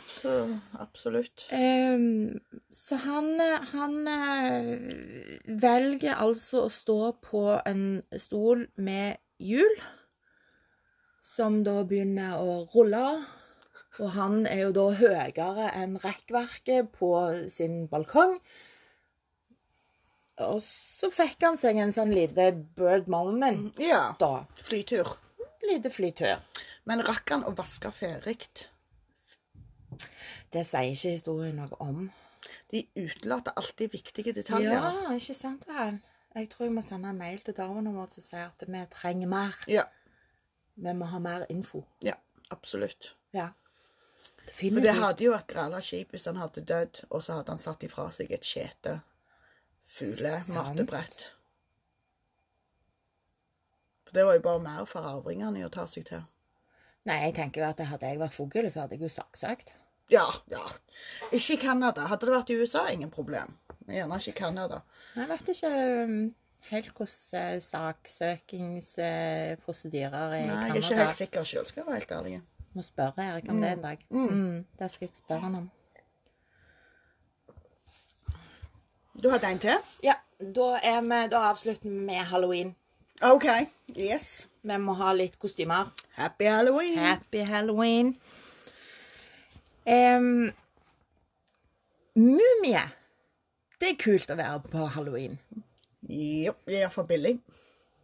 absolutt. 0.81 1.45
Ehm, 1.55 2.39
så 2.73 2.99
han, 3.05 3.29
eh, 3.39 3.69
han 3.71 4.07
eh, 4.07 4.73
velger 5.47 6.19
altså 6.19 6.65
å 6.65 6.73
stå 6.73 6.99
på 7.23 7.45
en 7.65 8.03
stol 8.17 8.67
med 8.75 9.17
hjul, 9.39 9.79
som 11.23 11.63
da 11.63 11.83
begynner 11.87 12.37
å 12.41 12.63
rulle. 12.73 13.23
Og 14.01 14.09
han 14.15 14.45
er 14.49 14.65
jo 14.65 14.71
da 14.73 14.87
høyere 14.97 15.71
enn 15.77 15.99
rekkverket 16.01 16.91
på 16.97 17.13
sin 17.47 17.85
balkong. 17.87 18.39
Og 20.49 20.62
så 20.65 21.10
fikk 21.13 21.41
han 21.47 21.58
seg 21.58 21.77
en 21.82 21.93
sånn 21.95 22.13
lite 22.13 22.51
bird 22.77 23.08
moment 23.12 23.79
Ja. 23.79 24.15
da. 24.19 24.45
Flytur. 24.63 25.17
Lite 25.63 25.89
flytur. 25.89 26.39
Men 26.86 27.01
rakk 27.08 27.29
han 27.32 27.43
å 27.47 27.53
vaske 27.56 27.91
ferdig? 27.95 28.38
Det 30.53 30.63
sier 30.67 30.91
ikke 30.93 31.13
historien 31.15 31.56
noe 31.62 31.77
om. 31.82 32.10
De 32.73 32.82
utelater 32.99 33.53
alltid 33.56 33.91
viktige 33.93 34.34
detaljer. 34.36 34.73
Ja, 34.75 35.13
ikke 35.15 35.36
sant 35.38 35.65
vel? 35.69 35.99
Jeg 36.36 36.49
tror 36.49 36.65
jeg 36.67 36.73
må 36.75 36.82
sende 36.84 37.12
en 37.13 37.17
mail 37.21 37.39
til 37.45 37.53
Darwin 37.53 37.91
vår 37.93 38.10
som 38.15 38.25
sier 38.25 38.47
at 38.49 38.63
vi 38.67 38.86
trenger 38.89 39.29
mer. 39.29 39.53
Ja, 39.69 39.86
Vi 40.75 40.93
må 40.97 41.06
ha 41.06 41.19
mer 41.19 41.45
info. 41.53 41.84
ja 42.01 42.15
absolutt. 42.49 43.12
Ja. 43.34 43.51
For 44.53 44.82
det 44.82 44.95
hadde 44.95 45.23
jo 45.23 45.32
vært 45.32 45.47
gralla 45.47 45.77
kjipt 45.82 46.12
hvis 46.12 46.25
han 46.25 46.36
hadde 46.41 46.62
dødd, 46.65 47.03
og 47.12 47.21
så 47.21 47.38
hadde 47.38 47.49
han 47.53 47.58
satt 47.62 47.84
ifra 47.86 48.10
seg 48.12 48.32
et 48.32 48.41
skjete 48.43 49.01
fuglemattebrett. 49.93 51.19
For 54.08 54.13
det 54.17 54.23
var 54.27 54.34
jo 54.38 54.43
bare 54.45 54.62
mer 54.63 54.84
for 54.89 55.01
arvingene 55.10 55.65
å 55.65 55.73
ta 55.73 55.84
seg 55.89 56.03
til. 56.10 56.23
Nei, 57.10 57.19
jeg 57.25 57.34
tenker 57.36 57.58
jo 57.62 57.67
at 57.67 57.79
hadde 57.84 58.10
jeg 58.10 58.21
vært 58.21 58.38
fugl, 58.38 58.65
så 58.71 58.79
hadde 58.84 58.95
jeg 58.95 59.03
jo 59.06 59.12
saksøkt. 59.12 59.69
Ja, 60.12 60.27
ja. 60.51 60.65
Ikke 61.32 61.53
i 61.56 61.62
Canada. 61.62 62.01
Hadde 62.12 62.25
det 62.27 62.36
vært 62.36 62.49
i 62.53 62.60
USA, 62.60 62.82
ingen 62.91 63.12
problem. 63.12 63.49
Gjerne 63.88 64.17
ikke 64.19 64.32
i 64.32 64.34
Canada. 64.38 64.77
Jeg 65.17 65.29
vet 65.29 65.47
ikke 65.53 65.69
um, 65.73 66.36
helt 66.69 66.89
hvordan 66.97 67.58
uh, 67.58 67.62
saksøkingsprosedyrer 67.67 70.23
er 70.23 70.34
i 70.38 70.39
Nei, 70.47 70.47
jeg 70.47 70.69
er 70.69 70.75
ikke 70.82 71.01
helt 71.01 71.19
sikker 71.19 71.41
sjøl, 71.47 71.65
skal 71.67 71.79
jeg 71.82 71.88
være 71.89 71.99
helt 72.01 72.15
ærlig. 72.19 72.36
Må 72.73 72.82
spørre 72.82 73.21
Erik 73.29 73.49
om 73.51 73.62
det 73.62 73.71
en 73.75 73.84
dag. 73.84 73.97
Mm, 74.10 74.65
det 74.79 74.91
skal 74.91 75.08
jeg 75.08 75.15
spørre 75.19 75.43
han 75.45 75.56
om. 75.62 75.67
Du 79.23 79.29
har 79.29 79.38
hatt 79.38 79.45
en 79.47 79.59
til? 79.63 79.83
Ja, 80.03 80.17
da, 80.39 80.65
er 80.83 80.97
vi, 81.01 81.17
da 81.31 81.45
avslutter 81.47 81.88
vi 81.88 81.95
med 81.95 82.25
halloween. 82.27 82.73
OK. 83.23 83.45
Yes. 83.95 84.49
Vi 84.67 84.77
må 84.83 84.97
ha 84.99 85.13
litt 85.15 85.38
kostymer. 85.39 85.93
Happy 86.17 86.49
halloween. 86.51 86.97
Happy 86.99 87.45
halloween. 87.47 88.09
Um, 89.88 90.51
mumie. 92.19 92.83
Det 93.79 93.93
er 93.93 94.01
kult 94.03 94.36
å 94.36 94.38
være 94.41 94.59
på 94.67 94.89
halloween. 94.97 95.39
Jo, 96.03 96.57
det 96.67 96.75
er 96.75 96.81
iallfall 96.81 97.07
billig. 97.07 97.38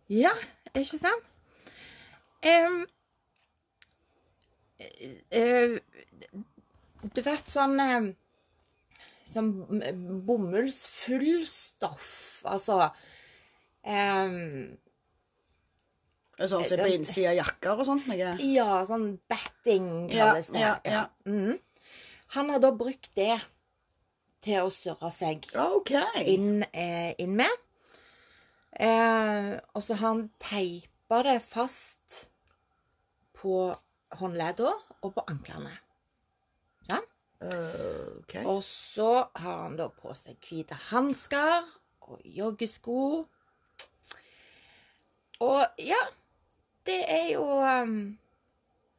Ja, 0.07 0.31
ikke 0.71 1.01
sant? 1.01 1.27
Um, 2.47 2.79
uh, 5.35 5.75
du 7.11 7.21
vet 7.27 7.51
sånn 7.51 7.75
eh, 7.83 8.11
Sånn 9.29 9.51
bomullsfullstoff, 10.25 12.09
altså 12.49 12.79
um, 13.85 14.77
Sånn 16.39 16.63
som 16.63 16.77
er 16.77 16.85
på 16.85 16.93
innsida 16.95 17.33
av 17.33 17.39
jakker 17.41 17.81
og 17.81 17.87
sånt. 17.89 18.05
Noe. 18.07 18.29
Ja, 18.47 18.77
sånn 18.87 19.09
batting 19.29 20.07
Ja, 20.07 20.31
kalles 20.31 20.47
det. 20.53 20.61
ja, 20.63 20.75
ja. 20.87 21.01
Mhm. 21.27 21.57
Han 22.37 22.51
har 22.53 22.61
da 22.63 22.69
brukt 22.71 23.09
det 23.17 23.35
til 24.45 24.63
å 24.63 24.69
surre 24.71 25.09
seg 25.11 25.49
okay. 25.57 26.23
inn, 26.29 26.63
eh, 26.71 27.11
inn 27.19 27.33
med. 27.35 27.51
Eh, 28.79 29.57
og 29.73 29.83
så 29.83 29.97
har 29.97 30.13
han 30.13 30.29
teipa 30.39 31.23
det 31.25 31.39
fast 31.43 32.29
på 33.35 33.73
håndledda 34.19 34.71
og 35.01 35.13
på 35.15 35.25
anklene. 35.27 35.73
Sånn? 37.39 38.17
OK. 38.19 38.35
Og 38.45 38.63
så 38.63 39.11
har 39.39 39.61
han 39.63 39.77
da 39.79 39.87
på 39.89 40.13
seg 40.17 40.35
hvite 40.43 40.75
hansker 40.89 41.67
og 42.09 42.19
joggesko. 42.25 43.25
Og 45.39 45.79
ja, 45.79 46.01
det 46.85 46.99
er 47.07 47.29
jo 47.31 47.45
um, 47.63 48.17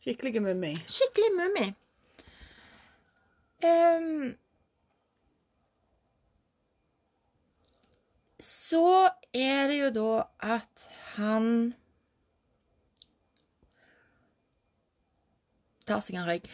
Skikkelig 0.00 0.40
mummi. 0.42 0.72
skikkelig 0.88 1.30
mummi. 1.36 1.66
Um, 3.60 4.30
så 8.40 9.10
er 9.36 9.68
det 9.68 9.78
jo 9.82 9.90
da 9.92 10.10
at 10.56 10.88
han 11.18 11.74
tar 15.84 16.00
seg 16.00 16.16
en 16.16 16.30
røyk. 16.30 16.48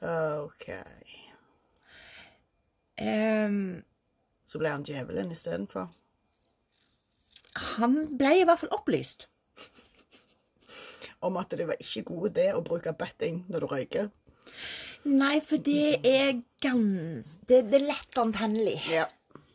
OK. 0.00 0.68
Um, 3.00 3.82
Så 4.46 4.60
ble 4.60 4.72
han 4.72 4.84
djevelen 4.84 5.32
istedenfor. 5.32 5.88
han 7.76 7.96
ble 8.16 8.32
i 8.40 8.44
hvert 8.46 8.60
fall 8.62 8.72
opplyst. 8.76 9.26
Om 11.20 11.36
at 11.36 11.52
det 11.56 11.66
var 11.68 11.80
ikke 11.82 12.06
god 12.08 12.30
idé 12.30 12.46
å 12.54 12.62
bruke 12.64 12.92
betting 12.96 13.42
når 13.48 13.64
du 13.64 13.66
røyker. 13.72 14.10
Nei, 15.08 15.40
for 15.44 15.60
det 15.64 16.00
er 16.04 16.38
gans... 16.62 17.38
Det, 17.48 17.62
det 17.68 17.80
er 17.80 17.88
lett 17.88 18.20
antennelig. 18.20 18.78
Ja. 18.92 19.06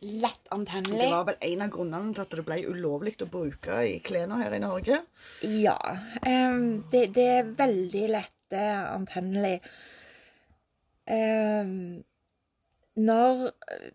Lett 0.06 0.50
Det 0.50 1.08
var 1.10 1.24
vel 1.26 1.38
en 1.40 1.62
av 1.64 1.70
grunnene 1.72 2.14
til 2.14 2.22
at 2.22 2.34
det 2.36 2.44
ble 2.46 2.58
ulovlig 2.68 3.14
å 3.24 3.28
bruke 3.30 3.78
i 3.88 3.96
klærne 4.04 4.38
her 4.42 4.54
i 4.54 4.60
Norge. 4.62 5.00
Ja. 5.48 5.78
Um, 6.20 6.82
det, 6.92 7.08
det 7.16 7.26
er 7.38 7.52
veldig 7.58 8.04
lett 8.12 8.54
eh, 8.54 8.82
antennelig. 8.92 9.56
Ehm, 11.06 12.02
når 12.96 13.46
eh, 13.70 13.90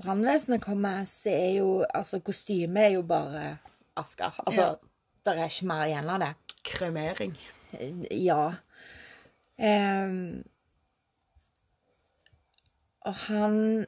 brannvesenet 0.00 0.62
kommer, 0.64 1.04
så 1.08 1.32
er 1.32 1.54
jo 1.58 1.70
Altså, 1.94 2.20
kostymet 2.20 2.82
er 2.90 2.94
jo 2.98 3.02
bare 3.02 3.58
asker. 3.96 4.34
Altså, 4.46 4.60
Ja. 4.60 4.74
det 5.26 5.38
er 5.38 5.48
ikke 5.48 5.66
mer 5.70 5.84
igjen 5.88 6.10
av 6.10 6.20
det. 6.20 6.34
Kremering. 6.64 7.36
Ja. 8.10 8.52
Eh, 9.58 10.12
og 13.08 13.14
han 13.26 13.86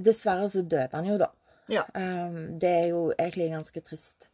Dessverre 0.00 0.46
så 0.48 0.62
døde 0.64 0.88
han 0.96 1.04
jo, 1.04 1.18
da. 1.20 1.26
Ja. 1.68 1.82
Ehm, 1.98 2.54
det 2.60 2.70
er 2.70 2.86
jo 2.94 3.10
egentlig 3.18 3.50
ganske 3.52 3.80
trist. 3.84 4.28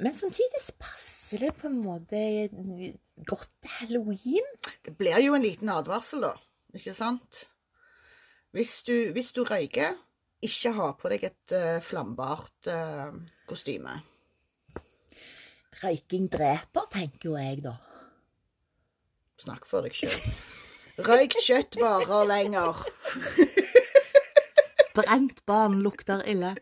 Men 0.00 0.14
samtidig 0.16 0.60
så 0.64 0.72
passer 0.80 1.42
det 1.44 1.50
på 1.58 1.68
en 1.68 1.82
måte 1.84 2.16
godt 3.28 3.50
til 3.60 3.74
halloween. 3.76 4.48
Det 4.84 4.94
blir 4.96 5.20
jo 5.20 5.34
en 5.36 5.44
liten 5.44 5.68
advarsel, 5.68 6.24
da. 6.24 6.32
Ikke 6.72 6.94
sant? 6.96 7.44
Hvis 8.52 8.82
du, 8.86 8.94
hvis 9.12 9.32
du 9.36 9.42
røyker, 9.48 9.94
ikke 10.42 10.72
ha 10.76 10.88
på 10.98 11.10
deg 11.12 11.26
et 11.28 11.54
uh, 11.56 11.78
flambart 11.84 12.68
uh, 12.72 13.12
kostyme. 13.48 13.94
Røyking 15.82 16.28
dreper, 16.32 16.88
tenker 16.92 17.30
jo 17.30 17.36
jeg, 17.38 17.62
da. 17.64 17.76
Snakk 19.40 19.68
for 19.68 19.86
deg 19.86 19.96
sjøl. 19.96 20.16
Røykt 21.02 21.38
kjøtt 21.44 21.78
varer 21.80 22.26
lenger. 22.28 22.82
Brent 24.96 25.40
barn 25.48 25.78
lukter 25.84 26.20
ille. 26.28 26.52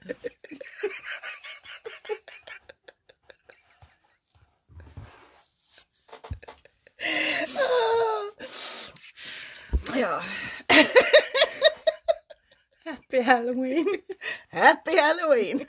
Ja. 10.01 10.23
Happy 12.87 13.21
halloween. 13.21 13.87
Happy 14.49 14.97
halloween! 14.97 15.67